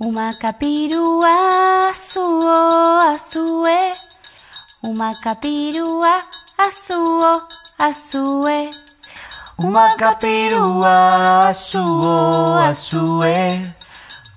Umakapirua 0.00 1.34
azuo 1.90 3.00
azue 3.10 3.92
Umakapirua 4.82 6.22
azuo 6.58 7.42
azue 7.78 8.70
Umakapirua 9.58 11.48
azuo 11.48 12.58
azue 12.58 13.60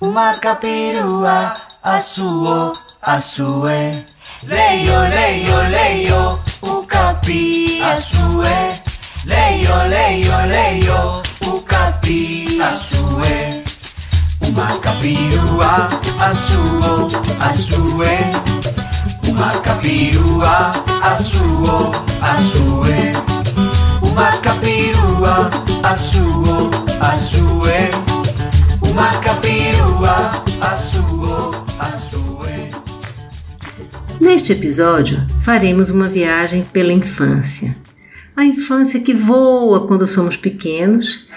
Umakapirua 0.02 1.54
azuo 1.84 2.74
azue 3.02 4.06
Leio 4.48 5.08
leio 5.10 5.64
leio 5.70 6.40
ukapi 6.64 7.82
azue 7.84 8.82
Leio 9.26 9.88
leio 9.88 10.46
leio 10.46 11.24
ukapi 11.54 12.60
azue 12.64 13.61
a 14.52 14.54
suê. 14.54 14.54
Uma 14.54 14.68
capirua 14.78 15.82
a 16.22 16.36
suou 16.38 17.12
a 17.42 17.54
suê. 17.56 18.32
Uma 19.32 19.52
capirua 19.58 20.72
a 21.02 21.18
suou 21.18 21.92
a 22.22 22.38
suê. 22.38 23.12
Uma 24.02 24.32
capirua 24.38 25.50
a 25.84 25.98
suou 25.98 26.70
a 27.00 27.18
suê. 27.18 27.90
Uma 28.90 29.12
capirua 29.20 30.32
a 30.62 30.76
suou 30.76 31.52
a 31.80 31.92
suê. 31.94 32.70
Neste 34.20 34.54
episódio, 34.54 35.26
faremos 35.42 35.90
uma 35.90 36.08
viagem 36.08 36.66
pela 36.72 36.94
infância. 36.94 37.76
A 38.36 38.46
infância 38.46 39.00
que 39.00 39.14
voa 39.14 39.88
quando 39.88 40.08
somos 40.08 40.38
pequenos, 40.38 41.28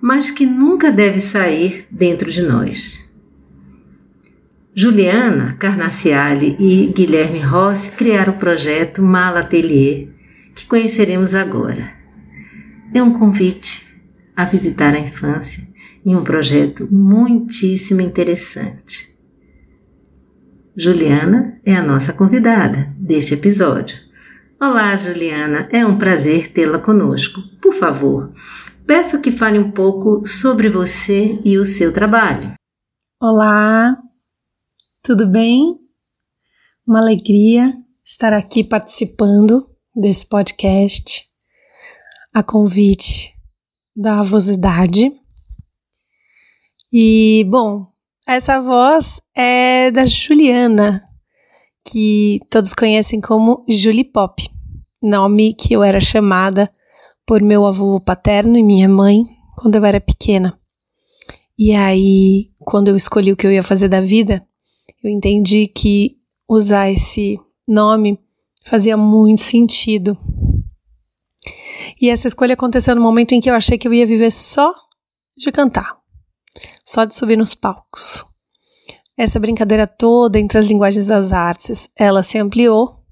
mas 0.00 0.30
que 0.30 0.46
nunca 0.46 0.90
deve 0.90 1.20
sair 1.20 1.86
dentro 1.90 2.30
de 2.30 2.42
nós. 2.42 2.98
Juliana 4.74 5.56
Carnaciali 5.58 6.56
e 6.58 6.86
Guilherme 6.86 7.40
Rossi 7.40 7.90
criaram 7.90 8.32
o 8.32 8.38
projeto 8.38 9.02
Mala 9.02 9.40
Atelier, 9.40 10.08
que 10.54 10.66
conheceremos 10.66 11.34
agora. 11.34 11.92
É 12.94 13.02
um 13.02 13.12
convite 13.12 13.86
a 14.34 14.44
visitar 14.44 14.94
a 14.94 14.98
infância 14.98 15.68
em 16.04 16.16
um 16.16 16.24
projeto 16.24 16.88
muitíssimo 16.90 18.00
interessante. 18.00 19.10
Juliana 20.76 21.60
é 21.64 21.74
a 21.74 21.82
nossa 21.82 22.12
convidada 22.12 22.94
deste 22.96 23.34
episódio. 23.34 23.98
Olá, 24.58 24.94
Juliana, 24.96 25.68
é 25.70 25.84
um 25.84 25.98
prazer 25.98 26.48
tê-la 26.48 26.78
conosco. 26.78 27.40
Por 27.60 27.74
favor, 27.74 28.32
peço 28.86 29.20
que 29.20 29.30
fale 29.30 29.58
um 29.58 29.70
pouco 29.70 30.26
sobre 30.26 30.68
você 30.68 31.40
e 31.44 31.58
o 31.58 31.66
seu 31.66 31.92
trabalho. 31.92 32.54
Olá, 33.20 33.96
tudo 35.02 35.26
bem? 35.26 35.78
Uma 36.86 37.00
alegria 37.00 37.76
estar 38.04 38.32
aqui 38.32 38.64
participando 38.64 39.68
desse 39.94 40.26
podcast 40.28 41.28
a 42.34 42.42
convite 42.42 43.34
da 43.94 44.20
avosidade. 44.20 45.12
E, 46.92 47.44
bom, 47.48 47.86
essa 48.26 48.60
voz 48.60 49.20
é 49.34 49.90
da 49.90 50.04
Juliana, 50.04 51.02
que 51.88 52.40
todos 52.50 52.74
conhecem 52.74 53.20
como 53.20 53.64
Julie 53.68 54.04
Pop, 54.04 54.42
nome 55.02 55.54
que 55.54 55.74
eu 55.74 55.82
era 55.82 56.00
chamada 56.00 56.70
por 57.30 57.42
meu 57.42 57.64
avô 57.64 58.00
paterno 58.00 58.58
e 58.58 58.62
minha 58.64 58.88
mãe 58.88 59.24
quando 59.56 59.76
eu 59.76 59.84
era 59.84 60.00
pequena. 60.00 60.58
E 61.56 61.72
aí, 61.72 62.50
quando 62.58 62.88
eu 62.88 62.96
escolhi 62.96 63.30
o 63.30 63.36
que 63.36 63.46
eu 63.46 63.52
ia 63.52 63.62
fazer 63.62 63.86
da 63.86 64.00
vida, 64.00 64.44
eu 65.00 65.08
entendi 65.08 65.68
que 65.68 66.16
usar 66.48 66.90
esse 66.90 67.38
nome 67.68 68.18
fazia 68.64 68.96
muito 68.96 69.42
sentido. 69.42 70.18
E 72.02 72.10
essa 72.10 72.26
escolha 72.26 72.54
aconteceu 72.54 72.96
no 72.96 73.00
momento 73.00 73.30
em 73.30 73.40
que 73.40 73.48
eu 73.48 73.54
achei 73.54 73.78
que 73.78 73.86
eu 73.86 73.94
ia 73.94 74.04
viver 74.04 74.32
só 74.32 74.74
de 75.38 75.52
cantar, 75.52 75.98
só 76.84 77.04
de 77.04 77.14
subir 77.14 77.38
nos 77.38 77.54
palcos. 77.54 78.24
Essa 79.16 79.38
brincadeira 79.38 79.86
toda 79.86 80.36
entre 80.36 80.58
as 80.58 80.66
linguagens 80.66 81.06
das 81.06 81.30
artes, 81.30 81.88
ela 81.94 82.24
se 82.24 82.38
ampliou 82.38 83.04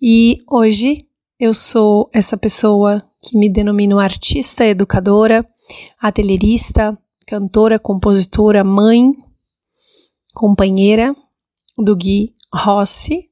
e 0.00 0.38
hoje 0.48 1.09
eu 1.40 1.54
sou 1.54 2.10
essa 2.12 2.36
pessoa 2.36 3.02
que 3.22 3.36
me 3.36 3.48
denomino 3.48 3.98
artista, 3.98 4.62
educadora, 4.62 5.48
atelierista, 5.98 6.96
cantora, 7.26 7.78
compositora, 7.78 8.62
mãe, 8.62 9.10
companheira 10.34 11.16
do 11.78 11.96
Gui 11.96 12.34
Rossi, 12.54 13.30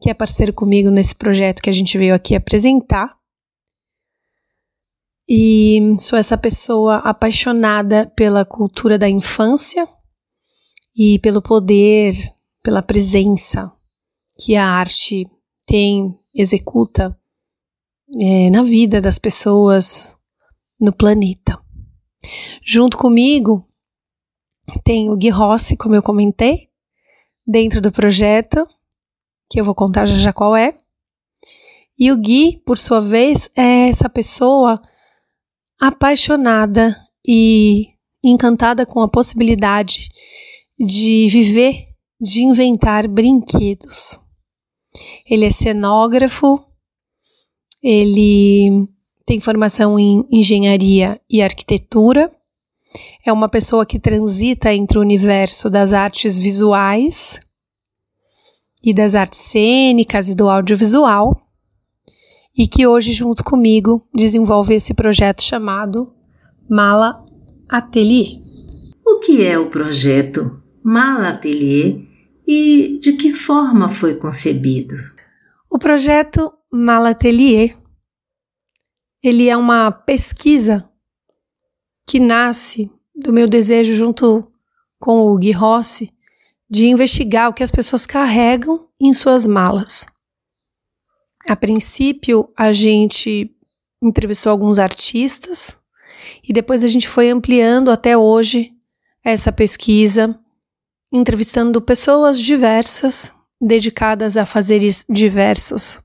que 0.00 0.10
é 0.10 0.14
parceiro 0.14 0.52
comigo 0.52 0.90
nesse 0.90 1.14
projeto 1.14 1.62
que 1.62 1.70
a 1.70 1.72
gente 1.72 1.96
veio 1.96 2.16
aqui 2.16 2.34
apresentar. 2.34 3.16
E 5.28 5.94
sou 6.00 6.18
essa 6.18 6.36
pessoa 6.36 6.96
apaixonada 6.96 8.12
pela 8.16 8.44
cultura 8.44 8.98
da 8.98 9.08
infância 9.08 9.88
e 10.96 11.20
pelo 11.20 11.40
poder, 11.40 12.12
pela 12.60 12.82
presença 12.82 13.70
que 14.36 14.56
a 14.56 14.66
arte 14.66 15.24
tem, 15.64 16.12
executa 16.34 17.16
é, 18.20 18.50
na 18.50 18.62
vida 18.62 19.00
das 19.00 19.18
pessoas 19.18 20.16
no 20.80 20.92
planeta. 20.92 21.58
Junto 22.64 22.96
comigo 22.96 23.66
tem 24.84 25.10
o 25.10 25.16
Gui 25.16 25.30
Rossi, 25.30 25.76
como 25.76 25.94
eu 25.94 26.02
comentei, 26.02 26.68
dentro 27.46 27.80
do 27.80 27.92
projeto, 27.92 28.66
que 29.50 29.60
eu 29.60 29.64
vou 29.64 29.74
contar 29.74 30.06
já 30.06 30.16
já 30.16 30.32
qual 30.32 30.56
é. 30.56 30.78
E 31.98 32.12
o 32.12 32.16
Gui, 32.16 32.60
por 32.66 32.76
sua 32.76 33.00
vez, 33.00 33.48
é 33.56 33.88
essa 33.88 34.08
pessoa 34.08 34.82
apaixonada 35.80 36.96
e 37.26 37.88
encantada 38.22 38.84
com 38.84 39.00
a 39.00 39.08
possibilidade 39.08 40.08
de 40.78 41.28
viver, 41.30 41.88
de 42.20 42.42
inventar 42.42 43.08
brinquedos. 43.08 44.20
Ele 45.24 45.46
é 45.46 45.50
cenógrafo, 45.50 46.65
ele 47.88 48.88
tem 49.24 49.38
formação 49.38 49.96
em 49.96 50.26
engenharia 50.28 51.20
e 51.30 51.40
arquitetura, 51.40 52.28
é 53.24 53.32
uma 53.32 53.48
pessoa 53.48 53.86
que 53.86 54.00
transita 54.00 54.74
entre 54.74 54.98
o 54.98 55.00
universo 55.00 55.70
das 55.70 55.92
artes 55.92 56.36
visuais 56.36 57.38
e 58.82 58.92
das 58.92 59.14
artes 59.14 59.38
cênicas 59.38 60.28
e 60.28 60.34
do 60.34 60.48
audiovisual, 60.50 61.40
e 62.58 62.66
que 62.66 62.88
hoje, 62.88 63.12
junto 63.12 63.44
comigo, 63.44 64.04
desenvolve 64.12 64.74
esse 64.74 64.92
projeto 64.92 65.44
chamado 65.44 66.12
Mala 66.68 67.24
Atelier. 67.68 68.40
O 69.06 69.20
que 69.20 69.44
é 69.44 69.56
o 69.56 69.70
projeto 69.70 70.60
Mala 70.82 71.28
Atelier 71.28 72.00
e 72.44 72.98
de 73.00 73.12
que 73.12 73.32
forma 73.32 73.88
foi 73.88 74.16
concebido? 74.16 74.96
O 75.68 75.78
projeto 75.78 76.52
Mala 76.70 77.10
Atelier 77.10 77.76
ele 79.22 79.48
é 79.48 79.56
uma 79.56 79.90
pesquisa 79.90 80.88
que 82.08 82.20
nasce 82.20 82.88
do 83.14 83.32
meu 83.32 83.48
desejo 83.48 83.94
junto 83.96 84.48
com 85.00 85.26
o 85.26 85.36
Gui 85.36 85.50
Rossi 85.50 86.12
de 86.70 86.86
investigar 86.86 87.50
o 87.50 87.52
que 87.52 87.62
as 87.62 87.72
pessoas 87.72 88.06
carregam 88.06 88.88
em 89.00 89.12
suas 89.12 89.46
malas. 89.46 90.06
A 91.48 91.56
princípio, 91.56 92.48
a 92.56 92.70
gente 92.70 93.52
entrevistou 94.00 94.52
alguns 94.52 94.78
artistas 94.78 95.76
e 96.42 96.52
depois 96.52 96.84
a 96.84 96.86
gente 96.86 97.08
foi 97.08 97.28
ampliando 97.28 97.90
até 97.90 98.16
hoje 98.16 98.72
essa 99.24 99.50
pesquisa, 99.50 100.38
entrevistando 101.12 101.80
pessoas 101.80 102.38
diversas 102.38 103.34
dedicadas 103.60 104.36
a 104.36 104.44
fazeres 104.44 105.04
diversos, 105.08 106.00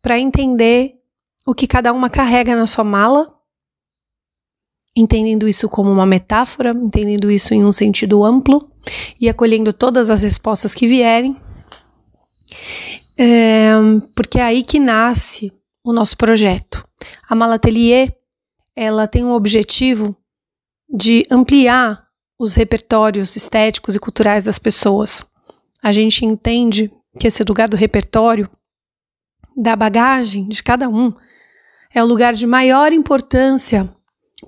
para 0.00 0.18
entender 0.18 0.94
o 1.46 1.54
que 1.54 1.66
cada 1.66 1.92
uma 1.92 2.08
carrega 2.08 2.54
na 2.54 2.66
sua 2.66 2.84
mala, 2.84 3.32
entendendo 4.96 5.46
isso 5.48 5.68
como 5.68 5.90
uma 5.90 6.06
metáfora, 6.06 6.70
entendendo 6.70 7.30
isso 7.30 7.52
em 7.52 7.64
um 7.64 7.72
sentido 7.72 8.24
amplo 8.24 8.70
e 9.20 9.28
acolhendo 9.28 9.72
todas 9.72 10.10
as 10.10 10.22
respostas 10.22 10.74
que 10.74 10.86
vierem 10.86 11.36
É, 13.18 13.72
porque 14.14 14.38
é 14.38 14.42
aí 14.42 14.62
que 14.62 14.78
nasce 14.78 15.52
o 15.82 15.92
nosso 15.92 16.16
projeto. 16.16 16.86
A 17.28 17.34
Malatelier, 17.34 18.14
ela 18.74 19.06
tem 19.06 19.24
um 19.24 19.32
objetivo 19.32 20.14
de 20.88 21.26
ampliar 21.30 22.06
os 22.38 22.54
repertórios 22.54 23.34
estéticos 23.34 23.94
e 23.94 23.98
culturais 23.98 24.44
das 24.44 24.58
pessoas. 24.58 25.24
A 25.86 25.92
gente 25.92 26.24
entende 26.24 26.90
que 27.16 27.28
esse 27.28 27.44
lugar 27.44 27.68
do 27.68 27.76
repertório, 27.76 28.50
da 29.56 29.76
bagagem 29.76 30.48
de 30.48 30.60
cada 30.60 30.88
um, 30.88 31.14
é 31.94 32.02
o 32.02 32.06
lugar 32.06 32.34
de 32.34 32.44
maior 32.44 32.92
importância 32.92 33.88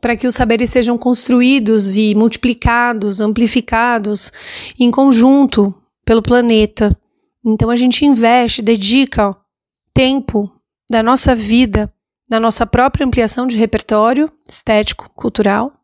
para 0.01 0.17
que 0.17 0.27
os 0.27 0.35
saberes 0.35 0.71
sejam 0.71 0.99
construídos 0.99 1.97
e 1.97 2.13
multiplicados, 2.13 3.21
amplificados 3.21 4.33
em 4.81 4.91
conjunto 4.91 5.73
pelo 6.05 6.23
planeta. 6.23 6.91
Então 7.47 7.71
a 7.71 7.77
gente 7.77 8.05
investe, 8.05 8.61
dedica 8.61 9.33
tempo 9.95 10.51
da 10.91 11.05
nossa 11.05 11.37
vida 11.37 11.89
na 12.29 12.41
nossa 12.41 12.67
própria 12.67 13.07
ampliação 13.07 13.47
de 13.47 13.57
repertório 13.57 14.29
estético, 14.45 15.09
cultural 15.15 15.78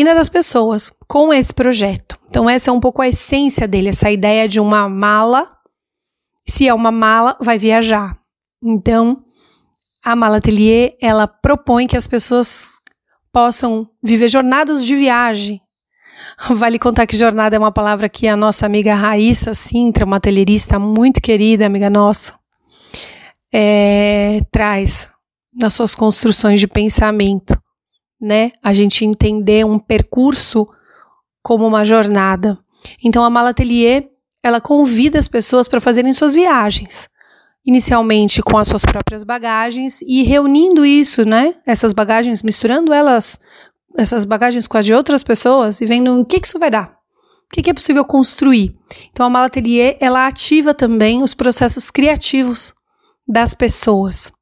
e 0.00 0.04
na 0.04 0.14
das 0.14 0.30
pessoas 0.30 0.90
com 1.06 1.30
esse 1.30 1.52
projeto. 1.52 2.18
Então 2.30 2.48
essa 2.48 2.70
é 2.70 2.72
um 2.72 2.80
pouco 2.80 3.02
a 3.02 3.08
essência 3.08 3.68
dele, 3.68 3.90
essa 3.90 4.10
ideia 4.10 4.48
de 4.48 4.58
uma 4.58 4.88
mala. 4.88 5.50
Se 6.48 6.66
é 6.66 6.72
uma 6.72 6.90
mala, 6.90 7.36
vai 7.38 7.58
viajar. 7.58 8.18
Então, 8.64 9.22
a 10.02 10.16
Mala 10.16 10.38
Atelier, 10.38 10.96
ela 11.00 11.26
propõe 11.26 11.86
que 11.86 11.98
as 11.98 12.06
pessoas 12.06 12.80
possam 13.30 13.88
viver 14.02 14.28
jornadas 14.28 14.84
de 14.86 14.96
viagem. 14.96 15.60
Vale 16.48 16.78
contar 16.78 17.06
que 17.06 17.16
jornada 17.16 17.56
é 17.56 17.58
uma 17.58 17.70
palavra 17.70 18.08
que 18.08 18.26
a 18.26 18.36
nossa 18.36 18.64
amiga 18.64 18.94
Raíssa 18.94 19.52
Sintra, 19.52 20.06
uma 20.06 20.16
atelierista 20.16 20.78
muito 20.78 21.20
querida, 21.20 21.66
amiga 21.66 21.90
nossa, 21.90 22.34
é, 23.52 24.40
traz 24.50 25.10
nas 25.54 25.74
suas 25.74 25.94
construções 25.94 26.58
de 26.58 26.66
pensamento, 26.66 27.59
né? 28.20 28.52
A 28.62 28.72
gente 28.72 29.04
entender 29.04 29.64
um 29.64 29.78
percurso 29.78 30.66
como 31.42 31.66
uma 31.66 31.84
jornada. 31.84 32.58
Então 33.02 33.24
a 33.24 33.30
Mala 33.30 33.50
Atelier, 33.50 34.08
ela 34.42 34.60
convida 34.60 35.18
as 35.18 35.28
pessoas 35.28 35.68
para 35.68 35.80
fazerem 35.80 36.12
suas 36.12 36.34
viagens 36.34 37.08
inicialmente 37.64 38.42
com 38.42 38.56
as 38.56 38.68
suas 38.68 38.84
próprias 38.84 39.24
bagagens 39.24 40.00
e 40.02 40.22
reunindo 40.22 40.84
isso, 40.84 41.24
né? 41.24 41.54
Essas 41.66 41.92
bagagens, 41.92 42.42
misturando 42.42 42.92
elas, 42.92 43.38
essas 43.96 44.24
bagagens 44.24 44.66
com 44.66 44.78
as 44.78 44.86
de 44.86 44.94
outras 44.94 45.22
pessoas 45.22 45.80
e 45.80 45.86
vendo 45.86 46.20
o 46.20 46.24
que, 46.24 46.40
que 46.40 46.46
isso 46.46 46.58
vai 46.58 46.70
dar. 46.70 46.90
O 46.90 47.52
que, 47.52 47.62
que 47.62 47.70
é 47.70 47.74
possível 47.74 48.04
construir? 48.04 48.76
Então, 49.10 49.26
a 49.26 49.30
Malatelier, 49.30 49.96
ela 50.00 50.26
ativa 50.26 50.72
também 50.72 51.20
os 51.22 51.34
processos 51.34 51.90
criativos 51.90 52.72
das 53.26 53.54
pessoas. 53.54 54.32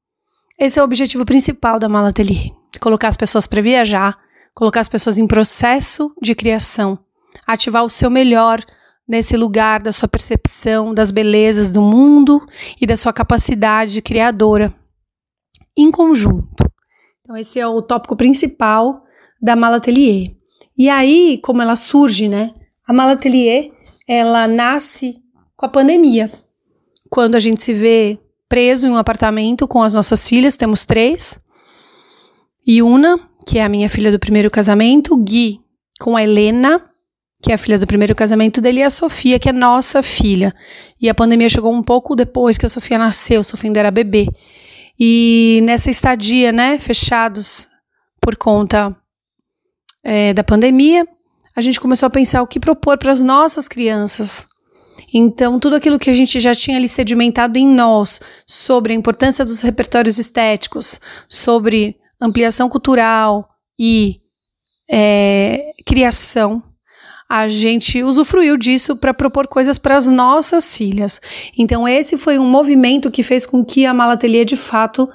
Esse 0.59 0.79
é 0.79 0.83
o 0.83 0.85
objetivo 0.85 1.25
principal 1.25 1.79
da 1.79 1.89
Malatelier. 1.89 2.58
Colocar 2.81 3.09
as 3.09 3.17
pessoas 3.17 3.47
para 3.47 3.63
viajar, 3.63 4.19
colocar 4.55 4.81
as 4.81 4.89
pessoas 4.89 5.19
em 5.19 5.27
processo 5.27 6.13
de 6.21 6.35
criação, 6.35 6.99
ativar 7.47 7.85
o 7.85 7.91
seu 7.91 8.11
melhor 8.11 8.65
nesse 9.09 9.37
lugar 9.37 9.83
da 9.83 9.93
sua 9.93 10.09
percepção 10.09 10.93
das 10.93 11.11
belezas 11.11 11.73
do 11.73 11.81
mundo 11.81 12.47
e 12.81 12.87
da 12.87 12.97
sua 12.97 13.13
capacidade 13.13 14.03
criadora 14.03 14.75
em 15.77 15.91
conjunto. 15.91 16.65
Então 17.21 17.37
esse 17.37 17.59
é 17.59 17.67
o 17.67 17.81
tópico 17.81 18.17
principal 18.17 19.05
da 19.41 19.55
Malatelier. 19.55 20.35
E 20.77 20.89
aí, 20.89 21.41
como 21.43 21.63
ela 21.63 21.77
surge, 21.77 22.29
né? 22.29 22.55
A 22.87 22.93
Malatelier, 22.93 23.71
ela 24.07 24.47
nasce 24.47 25.23
com 25.57 25.67
a 25.67 25.69
pandemia. 25.69 26.31
Quando 27.11 27.35
a 27.35 27.41
gente 27.41 27.63
se 27.63 27.73
vê 27.73 28.19
preso 28.49 28.87
em 28.87 28.91
um 28.91 28.97
apartamento 28.97 29.69
com 29.69 29.83
as 29.83 29.95
nossas 29.95 30.29
filhas, 30.29 30.57
temos 30.57 30.85
três. 30.85 31.41
Yuna, 32.69 33.19
que 33.47 33.59
é 33.59 33.65
a 33.65 33.69
minha 33.69 33.89
filha 33.89 34.11
do 34.11 34.19
primeiro 34.19 34.51
casamento, 34.51 35.17
Gui, 35.17 35.61
com 35.99 36.17
a 36.17 36.23
Helena, 36.23 36.85
que 37.43 37.51
é 37.51 37.55
a 37.55 37.59
filha 37.59 37.79
do 37.79 37.87
primeiro 37.87 38.15
casamento 38.15 38.61
dele, 38.61 38.81
e 38.81 38.83
a 38.83 38.91
Sofia, 38.91 39.39
que 39.39 39.49
é 39.49 39.53
nossa 39.53 40.03
filha. 40.03 40.55
E 41.01 41.09
a 41.09 41.15
pandemia 41.15 41.49
chegou 41.49 41.73
um 41.73 41.83
pouco 41.83 42.15
depois 42.15 42.59
que 42.59 42.67
a 42.67 42.69
Sofia 42.69 42.99
nasceu, 42.99 43.43
Sofia 43.43 43.69
ainda 43.69 43.81
era 43.81 43.91
bebê. 43.91 44.27
E 45.01 45.61
nessa 45.63 45.91
estadia, 45.91 46.53
né, 46.53 46.79
fechados 46.79 47.69
por 48.21 48.37
conta 48.37 48.95
é, 50.05 50.35
da 50.35 50.45
pandemia, 50.45 51.07
a 51.55 51.61
gente 51.61 51.81
começou 51.81 52.07
a 52.07 52.11
pensar 52.11 52.43
o 52.43 52.47
que 52.47 52.61
propor 52.61 52.99
para 52.99 53.13
as 53.13 53.23
nossas 53.23 53.69
crianças. 53.69 54.47
Então, 55.15 55.59
tudo 55.59 55.77
aquilo 55.77 55.99
que 55.99 56.11
a 56.11 56.15
gente 56.15 56.39
já 56.41 56.55
tinha 56.55 56.77
ali 56.77 56.89
sedimentado 56.89 57.57
em 57.57 57.67
nós 57.67 58.21
sobre 58.47 58.93
a 58.93 58.97
importância 58.97 59.45
dos 59.45 59.63
repertórios 59.63 60.19
estéticos, 60.19 61.01
sobre 61.29 61.97
ampliação 62.21 62.69
cultural 62.69 63.49
e 63.79 64.21
é, 64.91 65.73
criação, 65.87 66.63
a 67.29 67.47
gente 67.47 68.03
usufruiu 68.03 68.57
disso 68.57 68.97
para 68.97 69.13
propor 69.13 69.47
coisas 69.47 69.79
para 69.79 69.97
as 69.97 70.09
nossas 70.09 70.77
filhas. 70.77 71.21
Então, 71.57 71.87
esse 71.87 72.17
foi 72.17 72.39
um 72.39 72.47
movimento 72.47 73.11
que 73.11 73.23
fez 73.23 73.45
com 73.45 73.63
que 73.63 73.85
a 73.85 73.93
Malatelier 73.93 74.47
de 74.47 74.57
fato 74.57 75.09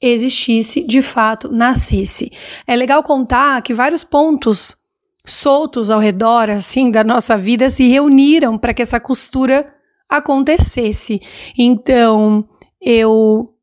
existisse, 0.00 0.84
de 0.84 1.00
fato 1.00 1.50
nascesse. 1.50 2.30
É 2.66 2.76
legal 2.76 3.02
contar 3.02 3.62
que 3.62 3.72
vários 3.72 4.04
pontos 4.04 4.76
soltos 5.24 5.90
ao 5.90 5.98
redor 5.98 6.50
assim 6.50 6.90
da 6.90 7.02
nossa 7.02 7.36
vida 7.36 7.70
se 7.70 7.88
reuniram 7.88 8.58
para 8.58 8.74
que 8.74 8.82
essa 8.82 9.00
costura 9.00 9.74
acontecesse. 10.08 11.20
Então, 11.56 12.46
eu 12.80 13.55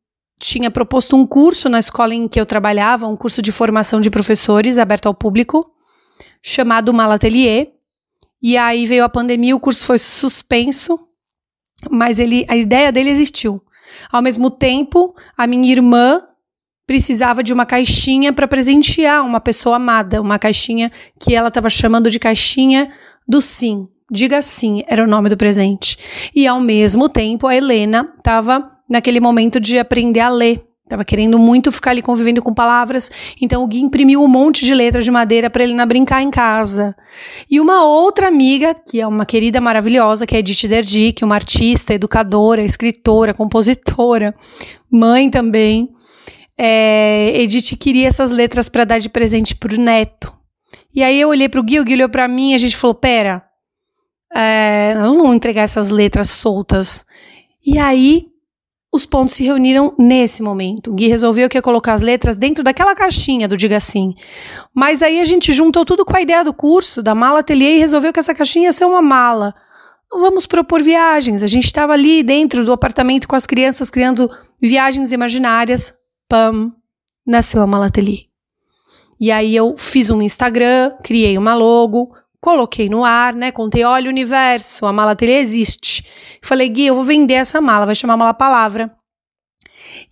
tinha 0.46 0.70
proposto 0.70 1.16
um 1.16 1.26
curso 1.26 1.70
na 1.70 1.78
escola 1.78 2.14
em 2.14 2.28
que 2.28 2.38
eu 2.38 2.44
trabalhava, 2.44 3.06
um 3.06 3.16
curso 3.16 3.40
de 3.40 3.50
formação 3.50 3.98
de 3.98 4.10
professores 4.10 4.76
aberto 4.76 5.06
ao 5.06 5.14
público, 5.14 5.70
chamado 6.42 6.92
Malatelier, 6.92 7.72
e 8.42 8.58
aí 8.58 8.84
veio 8.84 9.04
a 9.04 9.08
pandemia, 9.08 9.56
o 9.56 9.60
curso 9.60 9.86
foi 9.86 9.96
suspenso, 9.96 11.00
mas 11.90 12.18
ele, 12.18 12.44
a 12.46 12.56
ideia 12.56 12.92
dele 12.92 13.08
existiu. 13.08 13.62
Ao 14.12 14.20
mesmo 14.20 14.50
tempo, 14.50 15.14
a 15.34 15.46
minha 15.46 15.72
irmã 15.72 16.22
precisava 16.86 17.42
de 17.42 17.54
uma 17.54 17.64
caixinha 17.64 18.30
para 18.30 18.46
presentear 18.46 19.24
uma 19.24 19.40
pessoa 19.40 19.76
amada, 19.76 20.20
uma 20.20 20.38
caixinha 20.38 20.92
que 21.18 21.34
ela 21.34 21.48
estava 21.48 21.70
chamando 21.70 22.10
de 22.10 22.18
caixinha 22.18 22.92
do 23.26 23.40
sim. 23.40 23.88
Diga 24.10 24.42
sim, 24.42 24.84
era 24.86 25.02
o 25.02 25.06
nome 25.06 25.30
do 25.30 25.38
presente. 25.38 25.96
E 26.34 26.46
ao 26.46 26.60
mesmo 26.60 27.08
tempo, 27.08 27.46
a 27.46 27.56
Helena 27.56 28.12
estava 28.18 28.73
naquele 28.88 29.20
momento 29.20 29.58
de 29.60 29.78
aprender 29.78 30.20
a 30.20 30.28
ler. 30.28 30.64
Tava 30.86 31.02
querendo 31.02 31.38
muito 31.38 31.72
ficar 31.72 31.92
ali 31.92 32.02
convivendo 32.02 32.42
com 32.42 32.52
palavras, 32.52 33.10
então 33.40 33.64
o 33.64 33.66
Gui 33.66 33.80
imprimiu 33.80 34.22
um 34.22 34.28
monte 34.28 34.66
de 34.66 34.74
letras 34.74 35.02
de 35.02 35.10
madeira 35.10 35.48
para 35.48 35.64
ele 35.64 35.72
não 35.72 35.86
brincar 35.86 36.22
em 36.22 36.30
casa. 36.30 36.94
E 37.50 37.58
uma 37.58 37.84
outra 37.84 38.28
amiga, 38.28 38.74
que 38.74 39.00
é 39.00 39.06
uma 39.06 39.24
querida 39.24 39.62
maravilhosa, 39.62 40.26
que 40.26 40.36
é 40.36 40.40
Edith 40.40 40.68
Derdick, 40.68 41.24
uma 41.24 41.36
artista, 41.36 41.94
educadora, 41.94 42.62
escritora, 42.62 43.32
compositora, 43.32 44.34
mãe 44.90 45.30
também. 45.30 45.88
É, 46.56 47.32
Edith 47.34 47.78
queria 47.78 48.06
essas 48.06 48.30
letras 48.30 48.68
para 48.68 48.84
dar 48.84 48.98
de 48.98 49.08
presente 49.08 49.56
pro 49.56 49.80
neto. 49.80 50.36
E 50.94 51.02
aí 51.02 51.18
eu 51.18 51.30
olhei 51.30 51.48
pro 51.48 51.62
Gui, 51.62 51.80
o 51.80 51.84
Gui 51.84 51.94
olhou 51.94 52.10
para 52.10 52.28
mim 52.28 52.52
e 52.52 52.54
a 52.54 52.58
gente 52.58 52.76
falou: 52.76 52.94
pera, 52.94 53.42
é, 54.34 54.94
nós 54.98 55.16
não 55.16 55.22
vamos 55.22 55.36
entregar 55.36 55.62
essas 55.62 55.90
letras 55.90 56.28
soltas. 56.28 57.06
E 57.64 57.78
aí 57.78 58.26
os 58.94 59.04
pontos 59.04 59.34
se 59.34 59.42
reuniram 59.42 59.92
nesse 59.98 60.40
momento. 60.40 60.92
Gui 60.94 61.08
resolveu 61.08 61.48
que 61.48 61.58
ia 61.58 61.62
colocar 61.62 61.94
as 61.94 62.00
letras 62.00 62.38
dentro 62.38 62.62
daquela 62.62 62.94
caixinha 62.94 63.48
do 63.48 63.56
Diga 63.56 63.80
Sim. 63.80 64.14
Mas 64.72 65.02
aí 65.02 65.20
a 65.20 65.24
gente 65.24 65.52
juntou 65.52 65.84
tudo 65.84 66.04
com 66.04 66.16
a 66.16 66.20
ideia 66.20 66.44
do 66.44 66.54
curso, 66.54 67.02
da 67.02 67.12
mala 67.12 67.40
ateliê, 67.40 67.74
e 67.74 67.78
resolveu 67.80 68.12
que 68.12 68.20
essa 68.20 68.32
caixinha 68.32 68.66
ia 68.66 68.72
ser 68.72 68.84
uma 68.84 69.02
mala. 69.02 69.52
Vamos 70.12 70.46
propor 70.46 70.80
viagens. 70.80 71.42
A 71.42 71.48
gente 71.48 71.64
estava 71.64 71.92
ali 71.92 72.22
dentro 72.22 72.64
do 72.64 72.70
apartamento 72.70 73.26
com 73.26 73.34
as 73.34 73.46
crianças 73.46 73.90
criando 73.90 74.30
viagens 74.62 75.10
imaginárias. 75.10 75.92
Pam, 76.28 76.72
nasceu 77.26 77.60
a 77.62 77.66
mala 77.66 77.86
ateliê. 77.86 78.26
E 79.18 79.32
aí 79.32 79.56
eu 79.56 79.74
fiz 79.76 80.08
um 80.08 80.22
Instagram, 80.22 80.92
criei 81.02 81.36
uma 81.36 81.56
logo, 81.56 82.14
Coloquei 82.44 82.90
no 82.90 83.06
ar, 83.06 83.32
né? 83.32 83.50
Contei, 83.50 83.84
olha 83.84 84.06
o 84.06 84.10
universo, 84.10 84.84
a 84.84 84.92
mala 84.92 85.12
ateliê 85.12 85.38
existe. 85.38 86.04
Falei, 86.42 86.68
Gui, 86.68 86.84
eu 86.84 86.94
vou 86.94 87.02
vender 87.02 87.32
essa 87.32 87.58
mala, 87.58 87.86
vai 87.86 87.94
chamar 87.94 88.18
mala 88.18 88.34
palavra. 88.34 88.94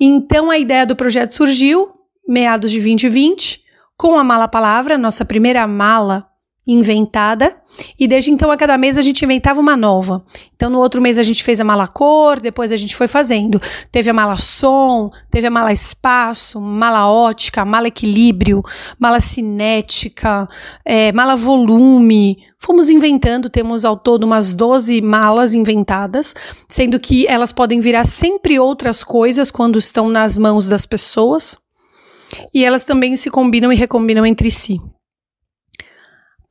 Então 0.00 0.50
a 0.50 0.56
ideia 0.56 0.86
do 0.86 0.96
projeto 0.96 1.34
surgiu, 1.34 1.92
meados 2.26 2.70
de 2.70 2.78
2020, 2.78 3.62
com 3.98 4.18
a 4.18 4.24
mala 4.24 4.48
palavra, 4.48 4.96
nossa 4.96 5.26
primeira 5.26 5.66
mala 5.66 6.26
inventada 6.66 7.56
e 7.98 8.06
desde 8.06 8.30
então 8.30 8.50
a 8.50 8.56
cada 8.56 8.78
mês 8.78 8.96
a 8.96 9.02
gente 9.02 9.24
inventava 9.24 9.60
uma 9.60 9.76
nova. 9.76 10.24
Então 10.54 10.70
no 10.70 10.78
outro 10.78 11.00
mês 11.02 11.18
a 11.18 11.22
gente 11.22 11.42
fez 11.42 11.58
a 11.58 11.64
mala 11.64 11.88
cor, 11.88 12.38
depois 12.38 12.70
a 12.70 12.76
gente 12.76 12.94
foi 12.94 13.08
fazendo. 13.08 13.60
Teve 13.90 14.10
a 14.10 14.12
mala 14.12 14.36
som, 14.36 15.10
teve 15.30 15.46
a 15.46 15.50
mala 15.50 15.72
espaço, 15.72 16.60
mala 16.60 17.10
ótica, 17.10 17.64
mala 17.64 17.88
equilíbrio, 17.88 18.62
mala 18.98 19.20
cinética, 19.20 20.48
é, 20.84 21.10
mala 21.12 21.34
volume. 21.34 22.38
Fomos 22.60 22.88
inventando, 22.88 23.50
temos 23.50 23.84
ao 23.84 23.96
todo 23.96 24.22
umas 24.22 24.54
12 24.54 25.02
malas 25.02 25.52
inventadas, 25.54 26.32
sendo 26.68 27.00
que 27.00 27.26
elas 27.26 27.52
podem 27.52 27.80
virar 27.80 28.06
sempre 28.06 28.56
outras 28.56 29.02
coisas 29.02 29.50
quando 29.50 29.80
estão 29.80 30.08
nas 30.08 30.38
mãos 30.38 30.68
das 30.68 30.86
pessoas. 30.86 31.58
E 32.54 32.64
elas 32.64 32.84
também 32.84 33.16
se 33.16 33.30
combinam 33.30 33.72
e 33.72 33.76
recombinam 33.76 34.24
entre 34.24 34.50
si. 34.50 34.80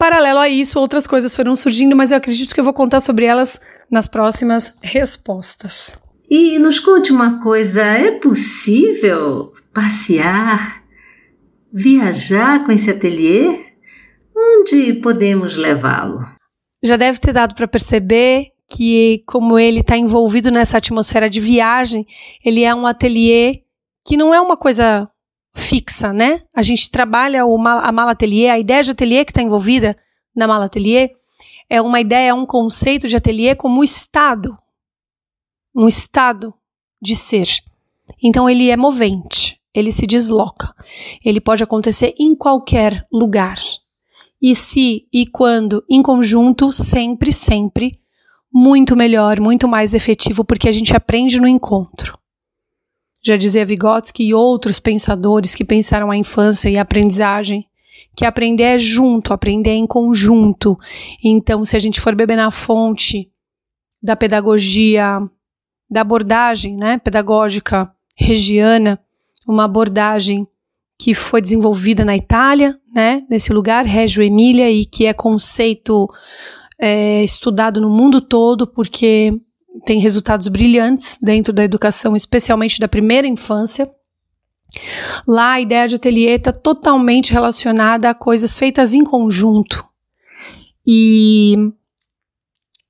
Paralelo 0.01 0.39
a 0.39 0.49
isso, 0.49 0.79
outras 0.79 1.05
coisas 1.05 1.35
foram 1.35 1.55
surgindo, 1.55 1.95
mas 1.95 2.09
eu 2.09 2.17
acredito 2.17 2.55
que 2.55 2.59
eu 2.59 2.63
vou 2.63 2.73
contar 2.73 2.99
sobre 3.01 3.25
elas 3.25 3.61
nas 3.87 4.07
próximas 4.07 4.73
respostas. 4.81 5.95
E 6.27 6.57
nos 6.57 6.79
conte 6.79 7.11
uma 7.11 7.39
coisa: 7.39 7.83
é 7.83 8.09
possível 8.09 9.53
passear, 9.71 10.81
viajar 11.71 12.65
com 12.65 12.71
esse 12.71 12.89
ateliê? 12.89 13.63
Onde 14.35 14.93
podemos 14.93 15.55
levá-lo? 15.55 16.25
Já 16.83 16.97
deve 16.97 17.19
ter 17.19 17.31
dado 17.31 17.53
para 17.53 17.67
perceber 17.67 18.47
que, 18.67 19.21
como 19.27 19.59
ele 19.59 19.81
está 19.81 19.95
envolvido 19.95 20.49
nessa 20.49 20.77
atmosfera 20.77 21.29
de 21.29 21.39
viagem, 21.39 22.07
ele 22.43 22.63
é 22.63 22.73
um 22.73 22.87
ateliê 22.87 23.61
que 24.03 24.17
não 24.17 24.33
é 24.33 24.41
uma 24.41 24.57
coisa 24.57 25.07
fixa, 25.53 26.13
né? 26.13 26.41
A 26.55 26.61
gente 26.61 26.89
trabalha 26.89 27.45
o, 27.45 27.55
a 27.67 27.91
mala 27.91 28.11
ateliê, 28.11 28.49
a 28.49 28.59
ideia 28.59 28.83
de 28.83 28.91
ateliê 28.91 29.25
que 29.25 29.31
está 29.31 29.41
envolvida 29.41 29.95
na 30.35 30.47
mala 30.47 30.65
ateliê 30.65 31.11
é 31.69 31.81
uma 31.81 32.01
ideia, 32.01 32.29
é 32.29 32.33
um 32.33 32.45
conceito 32.45 33.07
de 33.07 33.15
ateliê 33.15 33.55
como 33.55 33.83
estado, 33.83 34.57
um 35.75 35.87
estado 35.87 36.53
de 37.01 37.15
ser. 37.15 37.47
Então 38.21 38.49
ele 38.49 38.69
é 38.69 38.75
movente, 38.75 39.59
ele 39.73 39.91
se 39.91 40.05
desloca, 40.05 40.73
ele 41.23 41.39
pode 41.39 41.63
acontecer 41.63 42.13
em 42.19 42.35
qualquer 42.35 43.07
lugar. 43.11 43.57
E 44.41 44.55
se 44.55 45.07
e 45.13 45.25
quando 45.27 45.83
em 45.89 46.01
conjunto, 46.01 46.71
sempre, 46.73 47.31
sempre, 47.31 47.99
muito 48.53 48.95
melhor, 48.95 49.39
muito 49.39 49.67
mais 49.67 49.93
efetivo, 49.93 50.43
porque 50.43 50.67
a 50.67 50.71
gente 50.71 50.95
aprende 50.95 51.39
no 51.39 51.47
encontro. 51.47 52.19
Já 53.23 53.37
dizia 53.37 53.65
Vygotsky 53.65 54.23
e 54.23 54.33
outros 54.33 54.79
pensadores 54.79 55.53
que 55.53 55.63
pensaram 55.63 56.09
a 56.09 56.17
infância 56.17 56.69
e 56.69 56.77
a 56.77 56.81
aprendizagem, 56.81 57.67
que 58.15 58.25
aprender 58.25 58.63
é 58.63 58.77
junto, 58.77 59.33
aprender 59.33 59.71
é 59.71 59.75
em 59.75 59.85
conjunto. 59.85 60.77
Então, 61.23 61.63
se 61.63 61.75
a 61.75 61.79
gente 61.79 62.01
for 62.01 62.15
beber 62.15 62.35
na 62.35 62.49
fonte 62.49 63.29
da 64.01 64.15
pedagogia, 64.15 65.19
da 65.89 66.01
abordagem 66.01 66.75
né, 66.75 66.97
pedagógica 66.97 67.93
regiana, 68.15 68.99
uma 69.47 69.65
abordagem 69.65 70.47
que 70.99 71.13
foi 71.13 71.41
desenvolvida 71.41 72.05
na 72.05 72.15
Itália, 72.15 72.79
né, 72.93 73.23
nesse 73.29 73.51
lugar, 73.51 73.85
Reggio 73.85 74.23
Emília, 74.23 74.69
e 74.69 74.85
que 74.85 75.05
é 75.05 75.13
conceito 75.13 76.07
é, 76.79 77.23
estudado 77.23 77.81
no 77.81 77.89
mundo 77.89 78.21
todo, 78.21 78.67
porque 78.67 79.31
tem 79.85 79.99
resultados 79.99 80.47
brilhantes 80.47 81.17
dentro 81.21 81.53
da 81.53 81.63
educação, 81.63 82.15
especialmente 82.15 82.79
da 82.79 82.87
primeira 82.87 83.27
infância. 83.27 83.89
Lá 85.27 85.53
a 85.53 85.61
ideia 85.61 85.87
de 85.87 85.95
ateliê 85.95 86.35
está 86.35 86.51
totalmente 86.51 87.33
relacionada 87.33 88.09
a 88.09 88.13
coisas 88.13 88.55
feitas 88.55 88.93
em 88.93 89.03
conjunto. 89.03 89.85
E, 90.85 91.55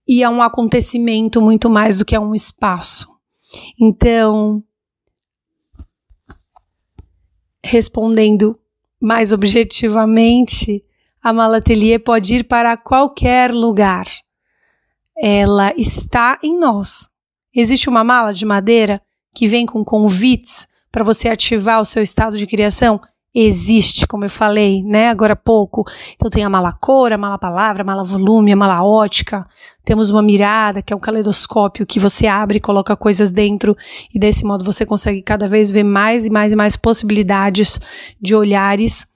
e 0.08 0.24
a 0.24 0.30
um 0.30 0.42
acontecimento 0.42 1.42
muito 1.42 1.70
mais 1.70 1.98
do 1.98 2.06
que 2.06 2.16
a 2.16 2.22
um 2.22 2.34
espaço. 2.34 3.10
Então, 3.80 4.64
respondendo 7.64 8.58
mais 9.00 9.34
objetivamente, 9.34 10.84
a 11.22 11.34
Malatelier 11.34 12.00
pode 12.00 12.36
ir 12.36 12.44
para 12.44 12.78
qualquer 12.78 13.52
lugar 13.52 14.06
ela 15.22 15.72
está 15.78 16.40
em 16.42 16.60
nós. 16.60 17.08
Existe 17.54 17.88
uma 17.88 18.04
mala 18.04 18.34
de 18.34 18.44
madeira 18.44 19.00
que 19.36 19.48
vem 19.48 19.68
com 19.68 19.86
convites 19.86 20.68
para 20.92 21.04
você 21.04 21.30
ativar 21.30 21.80
o 21.80 21.86
seu 21.86 22.01
estado 22.01 22.38
de 22.38 22.48
criação? 22.48 23.00
Existe, 23.34 24.08
como 24.08 24.25
eu 24.25 24.30
falei, 24.30 24.84
né, 24.84 25.10
agora 25.10 25.34
há 25.34 25.38
pouco. 25.38 25.86
Então 26.16 26.30
tem 26.30 26.44
a 26.44 26.50
mala 26.50 26.74
cor, 26.74 27.13
a 27.13 27.18
mala 27.18 27.38
palavra, 27.38 27.84
a 27.84 27.86
mala 27.86 28.04
volume, 28.04 28.51
a 28.51 28.56
mala 28.56 28.84
ótica. 28.84 29.48
Temos 29.86 30.10
uma 30.10 30.24
mirada, 30.24 30.82
que 30.82 30.92
é 30.92 30.96
um 30.96 31.00
caleidoscópio 31.00 31.86
que 31.86 32.00
você 32.00 32.25
abre 32.25 32.58
e 32.58 32.62
coloca 32.62 32.96
coisas 32.96 33.32
dentro 33.32 33.78
e 34.13 34.20
desse 34.20 34.44
modo 34.44 34.66
você 34.66 34.86
consegue 34.86 35.22
cada 35.22 35.48
vez 35.48 35.72
ver 35.72 35.84
mais 35.84 36.25
e 36.25 36.30
mais 36.32 36.51
e 36.51 36.56
mais 36.56 36.75
possibilidades 36.75 37.80
de 38.20 38.36
olhares. 38.36 39.08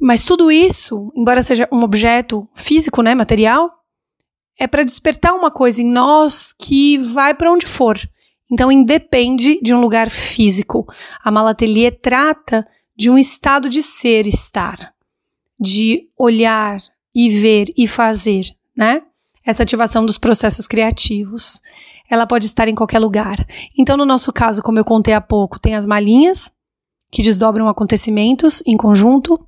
Mas 0.00 0.24
tudo 0.24 0.50
isso, 0.50 1.12
embora 1.14 1.42
seja 1.42 1.68
um 1.70 1.82
objeto 1.82 2.48
físico, 2.54 3.02
né, 3.02 3.14
material, 3.14 3.77
é 4.58 4.66
para 4.66 4.84
despertar 4.84 5.34
uma 5.34 5.50
coisa 5.50 5.80
em 5.80 5.86
nós 5.86 6.52
que 6.52 6.98
vai 6.98 7.32
para 7.32 7.52
onde 7.52 7.66
for. 7.66 7.98
Então, 8.50 8.72
independe 8.72 9.60
de 9.62 9.74
um 9.74 9.80
lugar 9.80 10.10
físico. 10.10 10.86
A 11.22 11.30
Malatelier 11.30 11.98
trata 12.00 12.66
de 12.96 13.08
um 13.08 13.16
estado 13.16 13.68
de 13.68 13.82
ser, 13.82 14.26
estar, 14.26 14.92
de 15.60 16.08
olhar 16.18 16.78
e 17.14 17.30
ver 17.30 17.68
e 17.76 17.86
fazer, 17.86 18.46
né? 18.76 19.02
Essa 19.44 19.62
ativação 19.62 20.04
dos 20.04 20.18
processos 20.18 20.66
criativos. 20.66 21.60
Ela 22.10 22.26
pode 22.26 22.46
estar 22.46 22.68
em 22.68 22.74
qualquer 22.74 22.98
lugar. 22.98 23.46
Então, 23.78 23.96
no 23.96 24.04
nosso 24.04 24.32
caso, 24.32 24.62
como 24.62 24.78
eu 24.78 24.84
contei 24.84 25.14
há 25.14 25.20
pouco, 25.20 25.60
tem 25.60 25.74
as 25.74 25.86
malinhas 25.86 26.50
que 27.10 27.22
desdobram 27.22 27.68
acontecimentos 27.68 28.62
em 28.66 28.76
conjunto. 28.76 29.38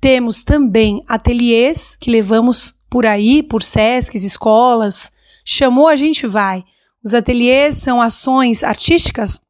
Temos 0.00 0.42
também 0.42 1.04
ateliês 1.08 1.96
que 1.96 2.10
levamos 2.10 2.79
por 2.90 3.06
aí, 3.06 3.42
por 3.42 3.62
SESCs, 3.62 4.24
escolas, 4.24 5.12
chamou, 5.44 5.88
a 5.88 5.96
gente 5.96 6.26
vai. 6.26 6.64
Os 7.02 7.14
ateliês 7.14 7.76
são 7.76 8.02
ações 8.02 8.62
artísticas 8.64 9.40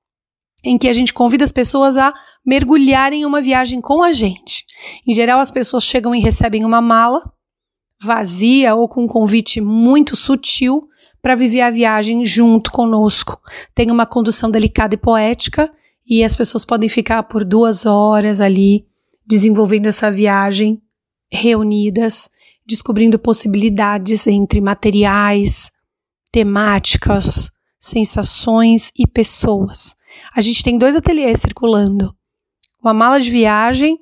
em 0.63 0.77
que 0.77 0.89
a 0.89 0.93
gente 0.93 1.13
convida 1.13 1.43
as 1.43 1.53
pessoas 1.53 1.97
a 1.97 2.13
mergulharem 2.45 3.23
em 3.23 3.25
uma 3.25 3.41
viagem 3.41 3.81
com 3.81 4.03
a 4.03 4.13
gente. 4.13 4.65
Em 5.07 5.15
geral, 5.15 5.41
as 5.41 5.51
pessoas 5.51 5.85
chegam 5.85 6.15
e 6.15 6.21
recebem 6.21 6.65
uma 6.65 6.81
mala 6.81 7.23
vazia 8.03 8.75
ou 8.75 8.89
com 8.89 9.05
um 9.05 9.09
convite 9.09 9.61
muito 9.61 10.17
sutil 10.17 10.89
para 11.23 11.35
viver 11.35 11.61
a 11.61 11.71
viagem 11.71 12.25
junto 12.25 12.71
conosco. 12.71 13.39
Tem 13.75 13.91
uma 13.91 14.07
condução 14.07 14.51
delicada 14.51 14.95
e 14.95 14.99
poética 14.99 15.71
e 16.07 16.25
as 16.25 16.35
pessoas 16.35 16.65
podem 16.65 16.89
ficar 16.89 17.23
por 17.25 17.45
duas 17.45 17.85
horas 17.85 18.41
ali 18.41 18.87
desenvolvendo 19.27 19.87
essa 19.87 20.11
viagem 20.11 20.81
reunidas 21.31 22.31
descobrindo 22.71 23.19
possibilidades 23.19 24.29
entre 24.29 24.61
materiais, 24.61 25.73
temáticas, 26.31 27.51
sensações 27.79 28.93
e 28.97 29.09
pessoas. 29.09 29.97
A 30.35 30.41
gente 30.41 30.63
tem 30.63 30.79
dois 30.79 30.95
ateliês 30.95 31.41
circulando: 31.41 32.15
uma 32.81 32.95
mala 32.95 33.21
de 33.21 33.29
viagem 33.29 33.99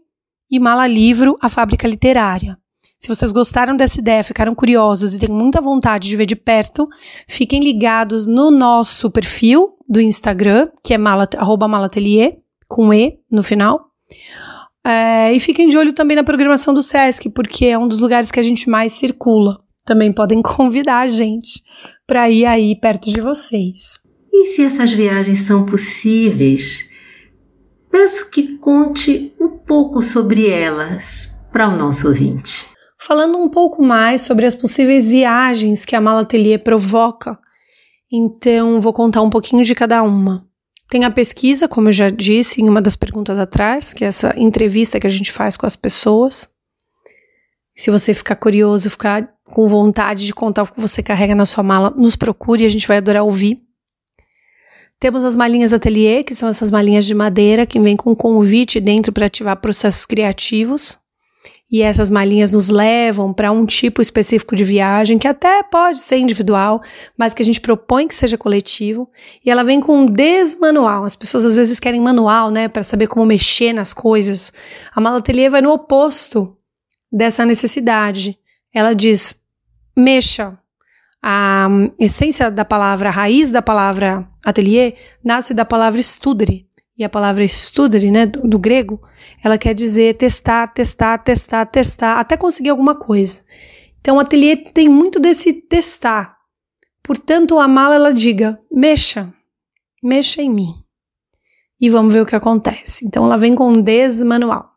e 0.50 0.60
mala 0.60 0.86
livro, 0.86 1.36
a 1.40 1.48
fábrica 1.48 1.88
literária. 1.88 2.58
Se 2.98 3.08
vocês 3.08 3.32
gostaram 3.32 3.76
dessa 3.76 4.00
ideia, 4.00 4.24
ficaram 4.24 4.54
curiosos 4.54 5.14
e 5.14 5.18
têm 5.18 5.28
muita 5.28 5.60
vontade 5.60 6.08
de 6.08 6.16
ver 6.16 6.26
de 6.26 6.36
perto, 6.36 6.88
fiquem 7.26 7.60
ligados 7.60 8.26
no 8.26 8.50
nosso 8.50 9.10
perfil 9.10 9.78
do 9.88 10.00
Instagram, 10.00 10.68
que 10.82 10.92
é 10.92 10.98
mala, 10.98 11.28
arroba 11.36 11.68
malatelier, 11.68 12.38
com 12.66 12.92
E 12.92 13.18
no 13.30 13.42
final. 13.42 13.86
É, 14.88 15.34
e 15.34 15.38
fiquem 15.38 15.68
de 15.68 15.76
olho 15.76 15.92
também 15.92 16.16
na 16.16 16.24
programação 16.24 16.72
do 16.72 16.82
SESC, 16.82 17.28
porque 17.28 17.66
é 17.66 17.76
um 17.76 17.86
dos 17.86 18.00
lugares 18.00 18.30
que 18.30 18.40
a 18.40 18.42
gente 18.42 18.70
mais 18.70 18.94
circula. 18.94 19.60
Também 19.84 20.10
podem 20.10 20.40
convidar 20.40 21.00
a 21.00 21.06
gente 21.06 21.62
para 22.06 22.30
ir 22.30 22.46
aí 22.46 22.74
perto 22.74 23.10
de 23.10 23.20
vocês. 23.20 24.00
E 24.32 24.46
se 24.46 24.64
essas 24.64 24.90
viagens 24.90 25.40
são 25.40 25.66
possíveis, 25.66 26.88
peço 27.90 28.30
que 28.30 28.56
conte 28.56 29.34
um 29.38 29.48
pouco 29.48 30.00
sobre 30.00 30.48
elas 30.48 31.28
para 31.52 31.68
o 31.68 31.76
nosso 31.76 32.08
ouvinte. 32.08 32.66
Falando 32.98 33.36
um 33.36 33.50
pouco 33.50 33.82
mais 33.82 34.22
sobre 34.22 34.46
as 34.46 34.54
possíveis 34.54 35.06
viagens 35.06 35.84
que 35.84 35.96
a 35.96 36.00
Mala 36.00 36.22
Atelier 36.22 36.64
provoca, 36.64 37.38
então 38.10 38.80
vou 38.80 38.94
contar 38.94 39.20
um 39.20 39.28
pouquinho 39.28 39.62
de 39.64 39.74
cada 39.74 40.02
uma. 40.02 40.47
Tem 40.88 41.04
a 41.04 41.10
pesquisa, 41.10 41.68
como 41.68 41.88
eu 41.88 41.92
já 41.92 42.08
disse 42.08 42.62
em 42.62 42.68
uma 42.68 42.80
das 42.80 42.96
perguntas 42.96 43.38
atrás, 43.38 43.92
que 43.92 44.04
é 44.04 44.08
essa 44.08 44.32
entrevista 44.36 44.98
que 44.98 45.06
a 45.06 45.10
gente 45.10 45.30
faz 45.30 45.56
com 45.56 45.66
as 45.66 45.76
pessoas. 45.76 46.48
Se 47.76 47.90
você 47.90 48.14
ficar 48.14 48.36
curioso, 48.36 48.88
ficar 48.90 49.28
com 49.44 49.68
vontade 49.68 50.24
de 50.24 50.34
contar 50.34 50.62
o 50.62 50.66
que 50.66 50.80
você 50.80 51.02
carrega 51.02 51.34
na 51.34 51.46
sua 51.46 51.62
mala, 51.62 51.94
nos 51.98 52.16
procure, 52.16 52.64
a 52.64 52.68
gente 52.68 52.88
vai 52.88 52.96
adorar 52.96 53.22
ouvir. 53.22 53.62
Temos 54.98 55.24
as 55.24 55.36
malinhas 55.36 55.72
atelier, 55.72 56.24
que 56.24 56.34
são 56.34 56.48
essas 56.48 56.70
malinhas 56.70 57.04
de 57.04 57.14
madeira 57.14 57.66
que 57.66 57.78
vêm 57.78 57.96
com 57.96 58.16
convite 58.16 58.80
dentro 58.80 59.12
para 59.12 59.26
ativar 59.26 59.56
processos 59.58 60.04
criativos. 60.06 60.98
E 61.70 61.82
essas 61.82 62.08
malinhas 62.08 62.50
nos 62.50 62.70
levam 62.70 63.32
para 63.32 63.52
um 63.52 63.66
tipo 63.66 64.00
específico 64.00 64.56
de 64.56 64.64
viagem 64.64 65.18
que 65.18 65.28
até 65.28 65.62
pode 65.62 65.98
ser 65.98 66.16
individual, 66.16 66.80
mas 67.16 67.34
que 67.34 67.42
a 67.42 67.44
gente 67.44 67.60
propõe 67.60 68.08
que 68.08 68.14
seja 68.14 68.38
coletivo. 68.38 69.10
E 69.44 69.50
ela 69.50 69.62
vem 69.62 69.78
com 69.78 69.98
um 69.98 70.06
desmanual. 70.06 71.04
As 71.04 71.14
pessoas 71.14 71.44
às 71.44 71.56
vezes 71.56 71.78
querem 71.78 72.00
manual, 72.00 72.50
né, 72.50 72.68
para 72.68 72.82
saber 72.82 73.06
como 73.06 73.26
mexer 73.26 73.74
nas 73.74 73.92
coisas. 73.92 74.50
A 74.94 75.00
mala 75.00 75.18
ateliê 75.18 75.50
vai 75.50 75.60
no 75.60 75.70
oposto 75.70 76.56
dessa 77.12 77.44
necessidade. 77.44 78.38
Ela 78.72 78.94
diz: 78.94 79.34
mexa. 79.96 80.58
A 81.20 81.66
essência 81.98 82.48
da 82.48 82.64
palavra, 82.64 83.08
a 83.08 83.12
raiz 83.12 83.50
da 83.50 83.60
palavra 83.60 84.26
ateliê, 84.44 84.94
nasce 85.22 85.52
da 85.52 85.64
palavra 85.64 86.00
studere, 86.00 86.67
e 86.98 87.04
a 87.04 87.08
palavra 87.08 87.44
estudere, 87.44 88.10
né, 88.10 88.26
do, 88.26 88.40
do, 88.42 88.58
grego, 88.58 89.00
ela 89.42 89.56
quer 89.56 89.72
dizer 89.72 90.16
testar, 90.16 90.66
testar, 90.66 91.18
testar, 91.18 91.64
testar, 91.66 92.18
até 92.18 92.36
conseguir 92.36 92.70
alguma 92.70 92.96
coisa. 92.96 93.42
Então, 94.00 94.16
o 94.16 94.20
ateliê 94.20 94.56
tem 94.56 94.88
muito 94.88 95.20
desse 95.20 95.52
testar. 95.52 96.36
Portanto, 97.02 97.58
a 97.58 97.68
mala 97.68 97.94
ela 97.94 98.12
diga: 98.12 98.58
mexa, 98.70 99.32
mexa 100.02 100.42
em 100.42 100.50
mim. 100.50 100.74
E 101.80 101.88
vamos 101.88 102.12
ver 102.12 102.22
o 102.22 102.26
que 102.26 102.34
acontece. 102.34 103.06
Então, 103.06 103.24
ela 103.24 103.36
vem 103.36 103.54
com 103.54 103.68
um 103.68 103.80
desmanual. 103.80 104.68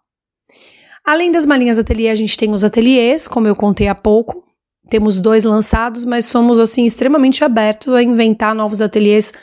Além 1.03 1.31
das 1.31 1.47
malinhas 1.47 1.79
ateliê, 1.79 2.09
a 2.09 2.15
gente 2.15 2.37
tem 2.37 2.53
os 2.53 2.63
ateliês, 2.63 3.27
como 3.27 3.47
eu 3.47 3.55
contei 3.55 3.87
há 3.87 3.95
pouco. 3.95 4.43
Temos 4.87 5.19
dois 5.19 5.43
lançados, 5.43 6.05
mas 6.05 6.25
somos 6.25 6.59
assim 6.59 6.85
extremamente 6.85 7.43
abertos 7.43 7.93
a 7.93 8.03
inventar 8.03 8.53
novos 8.53 8.81
ateliês 8.81 9.33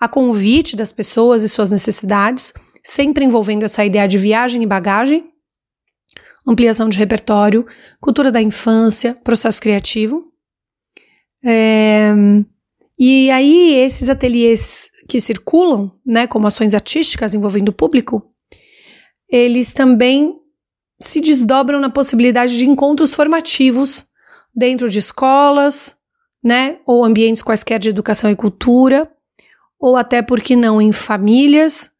a 0.00 0.08
convite 0.08 0.76
das 0.76 0.92
pessoas 0.92 1.42
e 1.42 1.48
suas 1.48 1.70
necessidades, 1.70 2.52
sempre 2.82 3.24
envolvendo 3.24 3.64
essa 3.64 3.84
ideia 3.84 4.06
de 4.06 4.18
viagem 4.18 4.62
e 4.62 4.66
bagagem, 4.66 5.30
ampliação 6.46 6.88
de 6.88 6.98
repertório, 6.98 7.66
cultura 8.00 8.30
da 8.30 8.40
infância, 8.40 9.14
processo 9.24 9.60
criativo. 9.60 10.24
É, 11.44 12.12
e 12.98 13.30
aí, 13.30 13.74
esses 13.74 14.08
ateliês 14.08 14.90
que 15.08 15.20
circulam, 15.20 15.92
né, 16.04 16.26
como 16.26 16.46
ações 16.46 16.74
artísticas 16.74 17.34
envolvendo 17.34 17.68
o 17.70 17.72
público, 17.72 18.22
eles 19.28 19.72
também 19.72 20.34
se 21.00 21.20
desdobram 21.20 21.80
na 21.80 21.90
possibilidade 21.90 22.56
de 22.56 22.66
encontros 22.66 23.14
formativos 23.14 24.06
dentro 24.54 24.88
de 24.88 24.98
escolas, 24.98 25.96
né, 26.42 26.78
ou 26.86 27.04
ambientes 27.04 27.42
quaisquer 27.42 27.78
de 27.78 27.90
educação 27.90 28.30
e 28.30 28.36
cultura, 28.36 29.10
ou 29.78 29.96
até 29.96 30.22
porque 30.22 30.56
não 30.56 30.80
em 30.80 30.92
famílias 30.92 31.90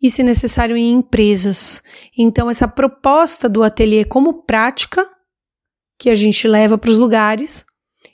e, 0.00 0.10
se 0.10 0.22
necessário, 0.22 0.76
em 0.76 0.92
empresas. 0.92 1.82
Então, 2.16 2.50
essa 2.50 2.66
proposta 2.66 3.48
do 3.48 3.62
ateliê 3.62 4.04
como 4.04 4.42
prática 4.42 5.08
que 5.98 6.10
a 6.10 6.14
gente 6.14 6.48
leva 6.48 6.76
para 6.76 6.90
os 6.90 6.98
lugares, 6.98 7.64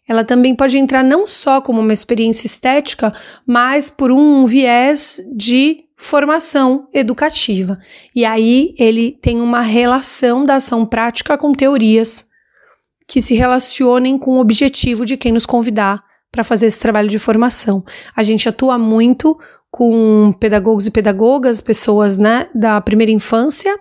ela 0.06 0.24
também 0.24 0.54
pode 0.54 0.76
entrar 0.76 1.02
não 1.02 1.26
só 1.26 1.60
como 1.60 1.80
uma 1.80 1.92
experiência 1.92 2.46
estética, 2.46 3.12
mas 3.46 3.90
por 3.90 4.10
um 4.10 4.44
viés 4.44 5.22
de 5.34 5.84
formação 5.96 6.88
educativa. 6.94 7.78
E 8.14 8.24
aí 8.24 8.74
ele 8.78 9.18
tem 9.20 9.40
uma 9.40 9.60
relação 9.60 10.44
da 10.44 10.56
ação 10.56 10.86
prática 10.86 11.36
com 11.36 11.52
teorias 11.52 12.28
que 13.06 13.20
se 13.20 13.34
relacionem 13.34 14.18
com 14.18 14.36
o 14.36 14.40
objetivo 14.40 15.04
de 15.04 15.16
quem 15.16 15.32
nos 15.32 15.46
convidar 15.46 16.07
para 16.30 16.44
fazer 16.44 16.66
esse 16.66 16.78
trabalho 16.78 17.08
de 17.08 17.18
formação. 17.18 17.84
A 18.14 18.22
gente 18.22 18.48
atua 18.48 18.78
muito 18.78 19.38
com 19.70 20.32
pedagogos 20.38 20.86
e 20.86 20.90
pedagogas, 20.90 21.60
pessoas 21.60 22.18
né, 22.18 22.48
da 22.54 22.80
primeira 22.80 23.12
infância, 23.12 23.78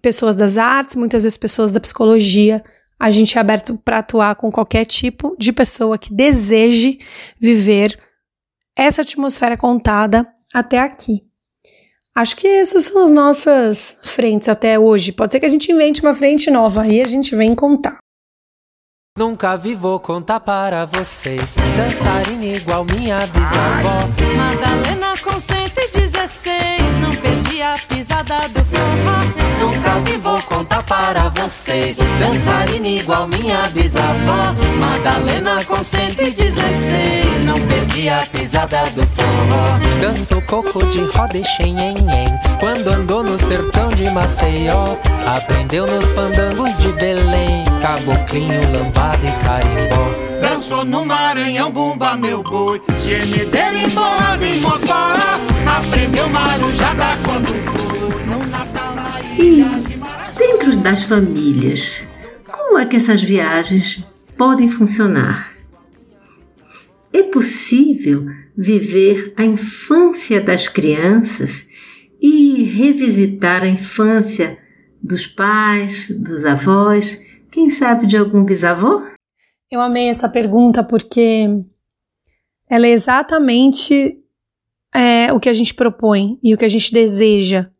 pessoas 0.00 0.36
das 0.36 0.56
artes, 0.56 0.96
muitas 0.96 1.22
vezes 1.22 1.38
pessoas 1.38 1.72
da 1.72 1.80
psicologia. 1.80 2.62
A 2.98 3.10
gente 3.10 3.36
é 3.36 3.40
aberto 3.40 3.78
para 3.84 3.98
atuar 3.98 4.36
com 4.36 4.50
qualquer 4.50 4.84
tipo 4.84 5.36
de 5.38 5.52
pessoa 5.52 5.98
que 5.98 6.12
deseje 6.12 6.98
viver 7.38 7.98
essa 8.76 9.02
atmosfera 9.02 9.56
contada 9.56 10.26
até 10.52 10.80
aqui. 10.80 11.22
Acho 12.14 12.36
que 12.36 12.46
essas 12.46 12.84
são 12.84 13.04
as 13.04 13.10
nossas 13.10 13.96
frentes 14.02 14.48
até 14.48 14.78
hoje. 14.78 15.12
Pode 15.12 15.32
ser 15.32 15.40
que 15.40 15.46
a 15.46 15.50
gente 15.50 15.70
invente 15.70 16.00
uma 16.00 16.14
frente 16.14 16.50
nova 16.50 16.82
aí 16.82 17.02
a 17.02 17.06
gente 17.06 17.36
vem 17.36 17.54
contar. 17.54 17.98
Nunca 19.16 19.56
vi, 19.56 19.74
vou 19.74 19.98
contar 19.98 20.40
para 20.40 20.84
vocês. 20.84 21.56
Dançarina 21.74 22.44
igual 22.44 22.84
minha 22.84 23.26
bisavó. 23.26 24.06
Madalena 24.36 25.16
com 25.24 25.40
116, 25.40 26.98
não 27.00 27.10
perdi 27.12 27.62
a 27.62 27.78
pisada 27.88 28.46
do 28.50 28.62
forró. 28.66 29.45
Nunca 29.66 29.98
vi, 30.04 30.16
vou 30.18 30.40
contar 30.42 30.80
para 30.84 31.28
vocês. 31.30 31.98
Dançarina 32.20 32.86
igual 32.86 33.26
minha 33.26 33.68
bisavó. 33.68 34.54
Madalena 34.78 35.64
com 35.64 35.82
116, 35.82 37.42
não 37.42 37.58
perdi 37.66 38.08
a 38.08 38.24
pisada 38.30 38.84
do 38.90 39.04
forró. 39.08 39.80
Dançou 40.00 40.40
coco 40.42 40.86
de 40.86 41.02
roda 41.02 41.36
e 41.36 41.44
xenhenhen. 41.44 42.28
Quando 42.60 42.88
andou 42.88 43.24
no 43.24 43.36
sertão 43.36 43.88
de 43.88 44.08
Maceió, 44.08 44.96
aprendeu 45.26 45.84
nos 45.88 46.12
fandangos 46.12 46.76
de 46.78 46.92
Belém. 46.92 47.64
Caboclinho, 47.82 48.72
lambada 48.72 49.26
e 49.26 49.44
carimbó. 49.44 50.26
Dançou 50.40 50.84
no 50.84 51.04
Maranhão, 51.04 51.72
bumba 51.72 52.14
meu 52.14 52.42
boi 52.42 52.80
Gemedeira 52.98 53.78
embolada 53.78 54.46
em 54.46 54.60
Mossoró 54.60 55.40
Aprendeu 55.66 56.28
marujada 56.28 57.16
quando 57.24 57.48
foi 57.64 58.24
No 58.26 58.46
Natal 58.46 58.95
Marajó 59.54 60.36
Dentro 60.36 60.76
das 60.78 61.04
famílias, 61.04 62.02
como 62.50 62.78
é 62.78 62.84
que 62.84 62.96
essas 62.96 63.22
viagens 63.22 64.04
podem 64.36 64.68
funcionar? 64.68 65.54
É 67.12 67.22
possível 67.22 68.26
viver 68.56 69.32
a 69.36 69.44
infância 69.44 70.40
das 70.40 70.68
crianças 70.68 71.66
e 72.20 72.64
revisitar 72.64 73.62
a 73.62 73.68
infância 73.68 74.58
dos 75.02 75.26
pais, 75.26 76.10
dos 76.10 76.44
avós, 76.44 77.22
quem 77.50 77.70
sabe 77.70 78.06
de 78.06 78.16
algum 78.16 78.44
bisavô? 78.44 79.02
Eu 79.70 79.80
amei 79.80 80.08
essa 80.08 80.28
pergunta 80.28 80.82
porque 80.82 81.46
ela 82.68 82.86
é 82.86 82.90
exatamente 82.90 84.18
é, 84.94 85.32
o 85.32 85.40
que 85.40 85.48
a 85.48 85.52
gente 85.52 85.72
propõe 85.72 86.38
e 86.42 86.52
o 86.52 86.58
que 86.58 86.64
a 86.64 86.68
gente 86.68 86.92
deseja, 86.92 87.70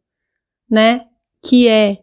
né? 0.71 1.07
Que 1.47 1.69
é 1.69 1.99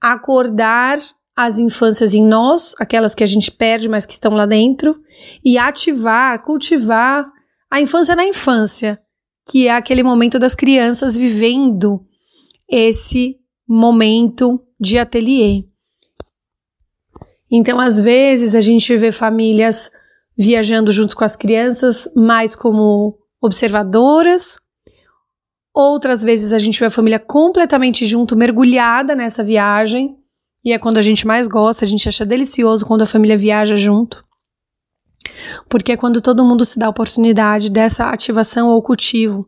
acordar 0.00 0.98
as 1.36 1.58
infâncias 1.58 2.14
em 2.14 2.24
nós, 2.24 2.74
aquelas 2.78 3.14
que 3.14 3.22
a 3.22 3.26
gente 3.26 3.50
perde, 3.50 3.88
mas 3.88 4.04
que 4.04 4.12
estão 4.12 4.34
lá 4.34 4.44
dentro, 4.44 5.00
e 5.44 5.56
ativar, 5.56 6.42
cultivar 6.42 7.30
a 7.70 7.80
infância 7.80 8.16
na 8.16 8.24
infância, 8.24 9.00
que 9.48 9.68
é 9.68 9.72
aquele 9.74 10.02
momento 10.02 10.38
das 10.38 10.54
crianças 10.54 11.16
vivendo 11.16 12.04
esse 12.68 13.36
momento 13.66 14.60
de 14.80 14.98
ateliê. 14.98 15.64
Então, 17.50 17.80
às 17.80 17.98
vezes, 17.98 18.54
a 18.54 18.60
gente 18.60 18.96
vê 18.96 19.10
famílias 19.10 19.90
viajando 20.36 20.92
junto 20.92 21.16
com 21.16 21.24
as 21.24 21.34
crianças, 21.34 22.08
mais 22.14 22.54
como 22.54 23.18
observadoras. 23.40 24.60
Outras 25.80 26.24
vezes 26.24 26.52
a 26.52 26.58
gente 26.58 26.80
vê 26.80 26.86
a 26.86 26.90
família 26.90 27.20
completamente 27.20 28.04
junto, 28.04 28.34
mergulhada 28.34 29.14
nessa 29.14 29.44
viagem. 29.44 30.18
E 30.64 30.72
é 30.72 30.78
quando 30.78 30.98
a 30.98 31.02
gente 31.02 31.24
mais 31.24 31.46
gosta, 31.46 31.84
a 31.84 31.88
gente 31.88 32.08
acha 32.08 32.26
delicioso 32.26 32.84
quando 32.84 33.02
a 33.02 33.06
família 33.06 33.36
viaja 33.36 33.76
junto. 33.76 34.24
Porque 35.68 35.92
é 35.92 35.96
quando 35.96 36.20
todo 36.20 36.44
mundo 36.44 36.64
se 36.64 36.80
dá 36.80 36.86
a 36.86 36.90
oportunidade 36.90 37.70
dessa 37.70 38.10
ativação 38.10 38.70
ou 38.70 38.82
cultivo 38.82 39.46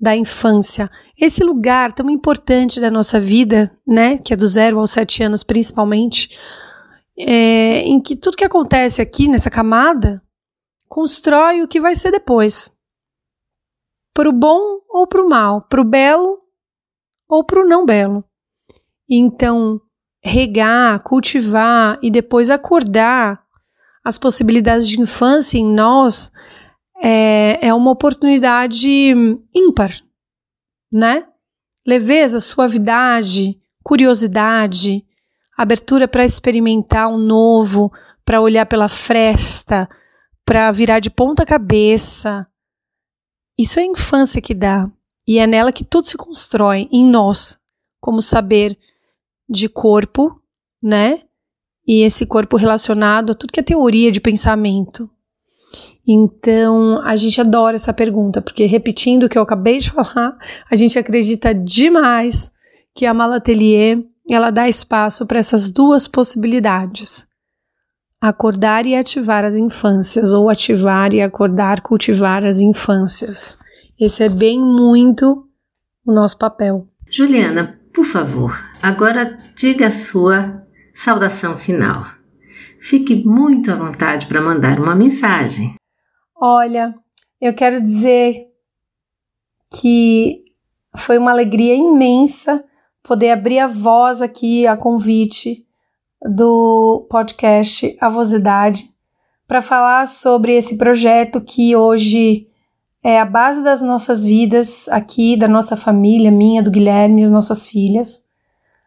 da 0.00 0.16
infância. 0.16 0.90
Esse 1.14 1.44
lugar 1.44 1.92
tão 1.92 2.08
importante 2.08 2.80
da 2.80 2.90
nossa 2.90 3.20
vida, 3.20 3.70
né, 3.86 4.16
que 4.16 4.32
é 4.32 4.36
do 4.36 4.46
zero 4.46 4.78
aos 4.78 4.92
sete 4.92 5.22
anos 5.22 5.44
principalmente, 5.44 6.30
é, 7.18 7.80
em 7.80 8.00
que 8.00 8.16
tudo 8.16 8.38
que 8.38 8.44
acontece 8.46 9.02
aqui 9.02 9.28
nessa 9.28 9.50
camada 9.50 10.22
constrói 10.88 11.60
o 11.60 11.68
que 11.68 11.82
vai 11.82 11.94
ser 11.94 12.10
depois. 12.10 12.72
Para 14.14 14.30
o 14.30 14.32
bom 14.32 14.76
ou 14.96 15.06
para 15.06 15.22
o 15.22 15.28
mal, 15.28 15.62
para 15.62 15.80
o 15.80 15.84
belo 15.84 16.38
ou 17.28 17.44
para 17.44 17.60
o 17.60 17.68
não 17.68 17.84
belo. 17.84 18.24
Então, 19.08 19.80
regar, 20.22 21.00
cultivar 21.02 21.98
e 22.02 22.10
depois 22.10 22.50
acordar 22.50 23.44
as 24.04 24.18
possibilidades 24.18 24.88
de 24.88 25.00
infância 25.00 25.58
em 25.58 25.66
nós 25.66 26.32
é, 27.02 27.66
é 27.66 27.74
uma 27.74 27.90
oportunidade 27.90 28.88
ímpar, 29.54 29.92
né? 30.90 31.26
Leveza, 31.86 32.40
suavidade, 32.40 33.60
curiosidade, 33.82 35.04
abertura 35.56 36.08
para 36.08 36.24
experimentar 36.24 37.08
um 37.08 37.18
novo, 37.18 37.92
para 38.24 38.40
olhar 38.40 38.66
pela 38.66 38.88
fresta, 38.88 39.88
para 40.44 40.70
virar 40.70 41.00
de 41.00 41.10
ponta 41.10 41.44
cabeça. 41.44 42.46
Isso 43.58 43.78
é 43.78 43.82
a 43.82 43.86
infância 43.86 44.40
que 44.40 44.54
dá. 44.54 44.90
E 45.26 45.38
é 45.38 45.46
nela 45.46 45.72
que 45.72 45.84
tudo 45.84 46.06
se 46.06 46.16
constrói, 46.16 46.88
em 46.92 47.04
nós, 47.04 47.58
como 48.00 48.22
saber 48.22 48.78
de 49.48 49.68
corpo, 49.68 50.40
né? 50.82 51.20
E 51.86 52.02
esse 52.02 52.26
corpo 52.26 52.56
relacionado 52.56 53.30
a 53.30 53.34
tudo 53.34 53.52
que 53.52 53.60
é 53.60 53.62
teoria 53.62 54.10
de 54.10 54.20
pensamento. 54.20 55.10
Então, 56.06 57.00
a 57.02 57.16
gente 57.16 57.40
adora 57.40 57.74
essa 57.74 57.92
pergunta, 57.92 58.40
porque 58.40 58.64
repetindo 58.66 59.24
o 59.24 59.28
que 59.28 59.36
eu 59.36 59.42
acabei 59.42 59.78
de 59.78 59.90
falar, 59.92 60.36
a 60.70 60.76
gente 60.76 60.98
acredita 60.98 61.54
demais 61.54 62.52
que 62.94 63.04
a 63.04 63.12
Malatelier, 63.12 64.02
ela 64.28 64.50
dá 64.50 64.68
espaço 64.68 65.26
para 65.26 65.38
essas 65.38 65.70
duas 65.70 66.06
possibilidades. 66.08 67.26
Acordar 68.26 68.86
e 68.86 68.96
ativar 68.96 69.44
as 69.44 69.54
infâncias, 69.54 70.32
ou 70.32 70.50
ativar 70.50 71.14
e 71.14 71.22
acordar, 71.22 71.80
cultivar 71.80 72.44
as 72.44 72.58
infâncias. 72.58 73.56
Esse 74.00 74.24
é 74.24 74.28
bem 74.28 74.60
muito 74.60 75.46
o 76.04 76.12
nosso 76.12 76.36
papel. 76.36 76.88
Juliana, 77.08 77.80
por 77.94 78.04
favor, 78.04 78.52
agora 78.82 79.38
diga 79.54 79.86
a 79.86 79.92
sua 79.92 80.60
saudação 80.92 81.56
final. 81.56 82.04
Fique 82.80 83.24
muito 83.24 83.70
à 83.70 83.76
vontade 83.76 84.26
para 84.26 84.40
mandar 84.40 84.80
uma 84.80 84.96
mensagem. 84.96 85.76
Olha, 86.34 86.92
eu 87.40 87.54
quero 87.54 87.80
dizer 87.80 88.34
que 89.80 90.42
foi 90.96 91.16
uma 91.16 91.30
alegria 91.30 91.76
imensa 91.76 92.64
poder 93.04 93.30
abrir 93.30 93.60
a 93.60 93.68
voz 93.68 94.20
aqui 94.20 94.66
a 94.66 94.76
convite 94.76 95.65
do 96.28 97.06
podcast 97.10 97.96
Avosidade 98.00 98.84
para 99.46 99.60
falar 99.60 100.08
sobre 100.08 100.52
esse 100.56 100.76
projeto 100.76 101.40
que 101.40 101.76
hoje 101.76 102.48
é 103.02 103.20
a 103.20 103.24
base 103.24 103.62
das 103.62 103.82
nossas 103.82 104.24
vidas 104.24 104.88
aqui, 104.88 105.36
da 105.36 105.46
nossa 105.46 105.76
família, 105.76 106.30
minha, 106.30 106.62
do 106.62 106.70
Guilherme, 106.70 107.22
as 107.22 107.30
nossas 107.30 107.66
filhas. 107.66 108.26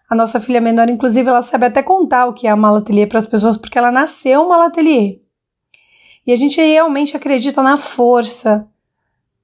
A 0.10 0.16
nossa 0.16 0.40
filha 0.40 0.60
menor, 0.60 0.90
inclusive, 0.90 1.30
ela 1.30 1.42
sabe 1.42 1.68
até 1.68 1.82
contar 1.82 2.26
o 2.26 2.34
que 2.34 2.48
é 2.48 2.50
a 2.50 2.56
malatelier 2.56 3.08
para 3.08 3.20
as 3.20 3.28
pessoas, 3.28 3.56
porque 3.56 3.78
ela 3.78 3.92
nasceu 3.92 4.48
malatelier. 4.48 5.20
E 6.28 6.34
a 6.34 6.36
gente 6.36 6.60
realmente 6.60 7.16
acredita 7.16 7.64
na 7.64 7.78
força 7.78 8.68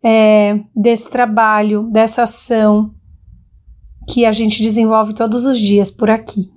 é, 0.03 0.59
desse 0.75 1.09
trabalho, 1.09 1.83
dessa 1.83 2.23
ação 2.23 2.93
que 4.09 4.25
a 4.25 4.31
gente 4.31 4.61
desenvolve 4.61 5.13
todos 5.13 5.45
os 5.45 5.59
dias 5.59 5.89
por 5.89 6.09
aqui. 6.09 6.54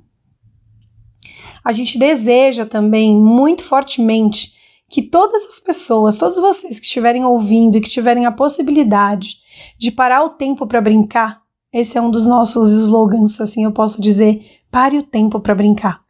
A 1.69 1.73
gente 1.73 1.99
deseja 1.99 2.65
também 2.65 3.15
muito 3.15 3.63
fortemente 3.63 4.55
que 4.89 5.03
todas 5.03 5.45
as 5.45 5.61
pessoas, 5.61 6.17
todos 6.17 6.39
vocês 6.39 6.81
que 6.81 6.87
estiverem 6.87 7.27
ouvindo 7.27 7.77
e 7.77 7.81
que 7.83 7.91
tiverem 7.91 8.25
a 8.25 8.33
possibilidade 8.33 9.37
de 9.79 9.91
parar 9.91 10.25
o 10.25 10.31
tempo 10.31 10.67
para 10.67 10.81
brincar, 10.81 11.43
esse 11.71 11.99
é 11.99 12.01
um 12.01 12.11
dos 12.11 12.27
nossos 12.27 12.71
slogans, 12.71 13.39
assim 13.39 13.65
eu 13.65 13.71
posso 13.71 14.01
dizer: 14.01 14.63
pare 14.71 14.97
o 14.97 15.03
tempo 15.03 15.41
para 15.41 15.55
brincar. 15.55 16.01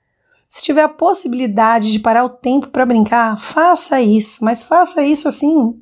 Se 0.49 0.62
tiver 0.62 0.85
a 0.85 0.88
possibilidade 0.88 1.90
de 1.90 1.99
parar 1.99 2.25
o 2.25 2.29
tempo 2.29 2.68
para 2.68 2.87
brincar, 2.87 3.37
faça 3.40 4.01
isso, 4.01 4.44
mas 4.44 4.62
faça 4.62 5.03
isso 5.03 5.27
assim, 5.27 5.75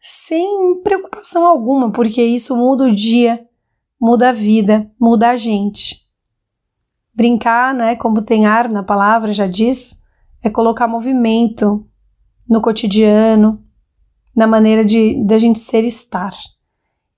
sem 0.00 0.80
preocupação 0.82 1.44
alguma, 1.44 1.92
porque 1.92 2.22
isso 2.22 2.56
muda 2.56 2.84
o 2.84 2.94
dia, 2.94 3.46
muda 4.00 4.30
a 4.30 4.32
vida, 4.32 4.90
muda 4.98 5.28
a 5.28 5.36
gente. 5.36 6.05
Brincar, 7.16 7.74
né, 7.74 7.96
como 7.96 8.20
tem 8.20 8.44
ar 8.44 8.68
na 8.68 8.82
palavra 8.82 9.32
já 9.32 9.46
diz, 9.46 9.98
é 10.42 10.50
colocar 10.50 10.86
movimento 10.86 11.86
no 12.48 12.60
cotidiano, 12.60 13.64
na 14.36 14.46
maneira 14.46 14.84
de 14.84 15.24
da 15.24 15.38
gente 15.38 15.58
ser 15.58 15.82
e 15.82 15.86
estar. 15.86 16.36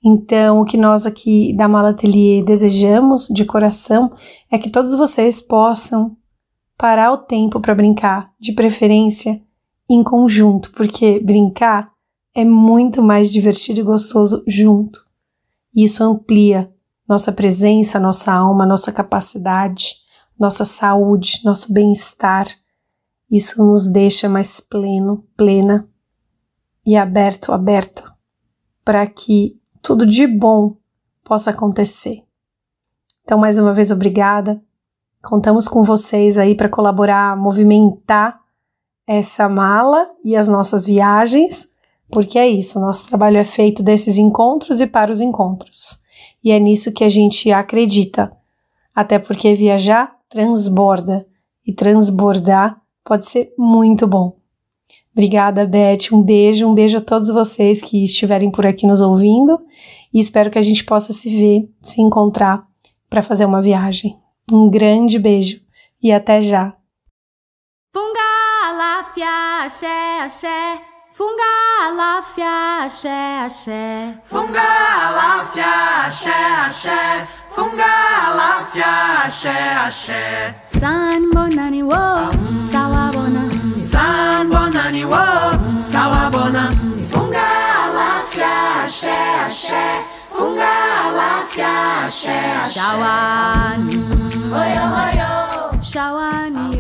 Então, 0.05 0.61
o 0.61 0.65
que 0.65 0.77
nós 0.77 1.05
aqui 1.05 1.53
da 1.57 1.67
Mala 1.67 1.91
Atelier 1.91 2.45
desejamos 2.45 3.27
de 3.27 3.45
coração 3.45 4.13
é 4.49 4.57
que 4.57 4.71
todos 4.71 4.97
vocês 4.97 5.43
possam 5.43 6.17
parar 6.77 7.13
o 7.13 7.19
tempo 7.19 7.59
para 7.61 7.75
brincar, 7.75 8.33
de 8.39 8.53
preferência 8.53 9.43
em 9.91 10.05
conjunto, 10.05 10.71
porque 10.77 11.19
brincar 11.19 11.91
é 12.35 12.45
muito 12.45 13.03
mais 13.03 13.33
divertido 13.33 13.81
e 13.81 13.83
gostoso 13.83 14.45
junto. 14.47 15.01
Isso 15.75 16.05
amplia 16.05 16.73
nossa 17.09 17.33
presença, 17.33 17.99
nossa 17.99 18.33
alma, 18.33 18.67
nossa 18.67 18.93
capacidade, 18.93 19.97
nossa 20.39 20.65
saúde, 20.65 21.41
nosso 21.45 21.73
bem-estar. 21.73 22.47
Isso 23.31 23.65
nos 23.65 23.89
deixa 23.89 24.29
mais 24.29 24.61
pleno, 24.61 25.25
plena 25.37 25.89
e 26.85 26.97
aberto, 26.97 27.53
aberta 27.53 28.05
para 28.85 29.07
que 29.07 29.61
tudo 29.83 30.07
de 30.07 30.27
bom 30.27 30.77
possa 31.25 31.51
acontecer. 31.51 32.25
Então, 33.23 33.39
mais 33.39 33.59
uma 33.59 33.73
vez, 33.73 33.91
obrigada. 33.91 34.63
Contamos 35.23 35.69
com 35.69 35.83
vocês 35.83 36.39
aí 36.39 36.55
para 36.55 36.69
colaborar, 36.69 37.37
movimentar 37.37 38.41
essa 39.07 39.49
mala 39.49 40.11
e 40.25 40.37
as 40.37 40.49
nossas 40.49 40.87
viagens, 40.87 41.69
porque 42.11 42.39
é 42.39 42.49
isso, 42.49 42.81
nosso 42.81 43.07
trabalho 43.07 43.37
é 43.37 43.45
feito 43.45 43.83
desses 43.83 44.17
encontros 44.17 44.81
e 44.81 44.87
para 44.87 45.13
os 45.13 45.21
encontros. 45.21 46.03
E 46.43 46.51
é 46.51 46.59
nisso 46.59 46.93
que 46.93 47.05
a 47.05 47.09
gente 47.09 47.51
acredita. 47.51 48.33
Até 48.95 49.19
porque 49.19 49.55
viajar 49.55 50.17
transborda 50.29 51.27
e 51.67 51.73
transbordar 51.73 52.81
pode 53.05 53.27
ser 53.27 53.53
muito 53.59 54.07
bom. 54.07 54.37
Obrigada, 55.13 55.67
Beth. 55.67 56.13
Um 56.13 56.23
beijo, 56.23 56.67
um 56.67 56.75
beijo 56.75 56.99
a 56.99 57.01
todos 57.01 57.29
vocês 57.29 57.81
que 57.81 58.05
estiverem 58.05 58.51
por 58.51 58.65
aqui 58.65 58.87
nos 58.87 59.01
ouvindo 59.01 59.59
e 60.15 60.21
espero 60.21 60.51
que 60.51 60.59
a 60.59 60.63
gente 60.63 60.85
possa 60.85 61.13
se 61.13 61.29
ver, 61.29 61.69
se 61.81 62.01
encontrar 62.01 62.67
para 63.11 63.23
fazer 63.23 63.45
uma 63.45 63.61
viagem. 63.61 64.17
Um 64.51 64.71
grande 64.71 65.19
beijo 65.19 65.61
e 66.03 66.13
até 66.13 66.41
já. 66.41 66.77
Funga, 71.19 71.91
láfia, 71.97 72.85
axé, 72.85 73.19
axé. 73.45 74.15
Funga, 74.23 74.71
láfia, 75.19 75.73
axé, 76.07 76.31
axé. 76.67 77.27
Funga, 77.51 77.97
láfia, 78.41 79.25
axé, 79.25 79.57
axé. 79.87 80.55
San 80.65 81.29
bonani 81.35 81.83
wo, 81.83 82.31
sawabona. 82.63 83.43
San 83.83 84.49
bonani 84.49 85.05
wo, 85.05 85.25
sawabona. 85.83 86.71
Funga, 87.11 87.51
láfia, 87.99 88.85
axé, 88.85 89.11
axé. 89.45 89.85
Funga, 90.31 91.11
láfia, 91.19 92.05
axé, 92.05 92.31
axé. 92.63 92.79
Shawani, 92.79 93.97
Oyo, 94.63 94.85
oyo. 95.07 95.83
shawani 95.83 96.78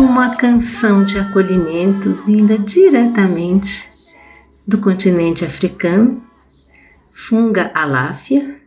com 0.00 0.06
uma 0.06 0.34
canção 0.34 1.04
de 1.04 1.18
acolhimento 1.18 2.22
vinda 2.26 2.56
diretamente 2.56 3.86
do 4.66 4.78
continente 4.78 5.44
africano, 5.44 6.24
Funga 7.10 7.70
Aláfia, 7.74 8.62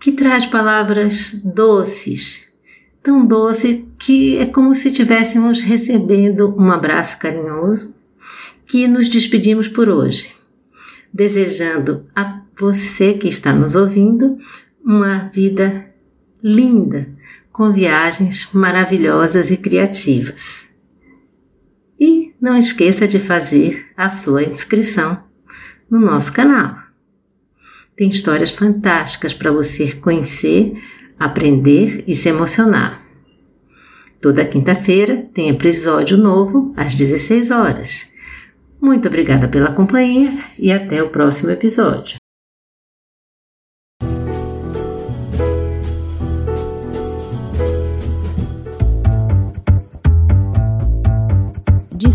que 0.00 0.10
traz 0.10 0.46
palavras 0.46 1.40
doces, 1.44 2.52
tão 3.00 3.24
doce 3.24 3.88
que 4.00 4.36
é 4.38 4.46
como 4.46 4.74
se 4.74 4.88
estivéssemos 4.88 5.62
recebendo 5.62 6.52
um 6.58 6.72
abraço 6.72 7.20
carinhoso, 7.20 7.94
que 8.66 8.88
nos 8.88 9.08
despedimos 9.08 9.68
por 9.68 9.88
hoje, 9.88 10.34
desejando 11.14 12.04
a 12.16 12.42
você 12.58 13.14
que 13.14 13.28
está 13.28 13.52
nos 13.52 13.76
ouvindo 13.76 14.36
uma 14.84 15.30
vida 15.32 15.88
linda, 16.42 17.08
com 17.58 17.72
viagens 17.72 18.48
maravilhosas 18.52 19.50
e 19.50 19.56
criativas. 19.56 20.68
E 21.98 22.32
não 22.40 22.56
esqueça 22.56 23.08
de 23.08 23.18
fazer 23.18 23.86
a 23.96 24.08
sua 24.08 24.44
inscrição 24.44 25.24
no 25.90 25.98
nosso 25.98 26.32
canal. 26.32 26.76
Tem 27.96 28.08
histórias 28.08 28.52
fantásticas 28.52 29.34
para 29.34 29.50
você 29.50 29.90
conhecer, 29.90 30.80
aprender 31.18 32.04
e 32.06 32.14
se 32.14 32.28
emocionar. 32.28 33.04
Toda 34.20 34.44
quinta-feira 34.44 35.28
tem 35.34 35.48
episódio 35.48 36.16
novo 36.16 36.72
às 36.76 36.94
16 36.94 37.50
horas. 37.50 38.08
Muito 38.80 39.08
obrigada 39.08 39.48
pela 39.48 39.72
companhia 39.72 40.32
e 40.56 40.70
até 40.70 41.02
o 41.02 41.08
próximo 41.08 41.50
episódio. 41.50 42.17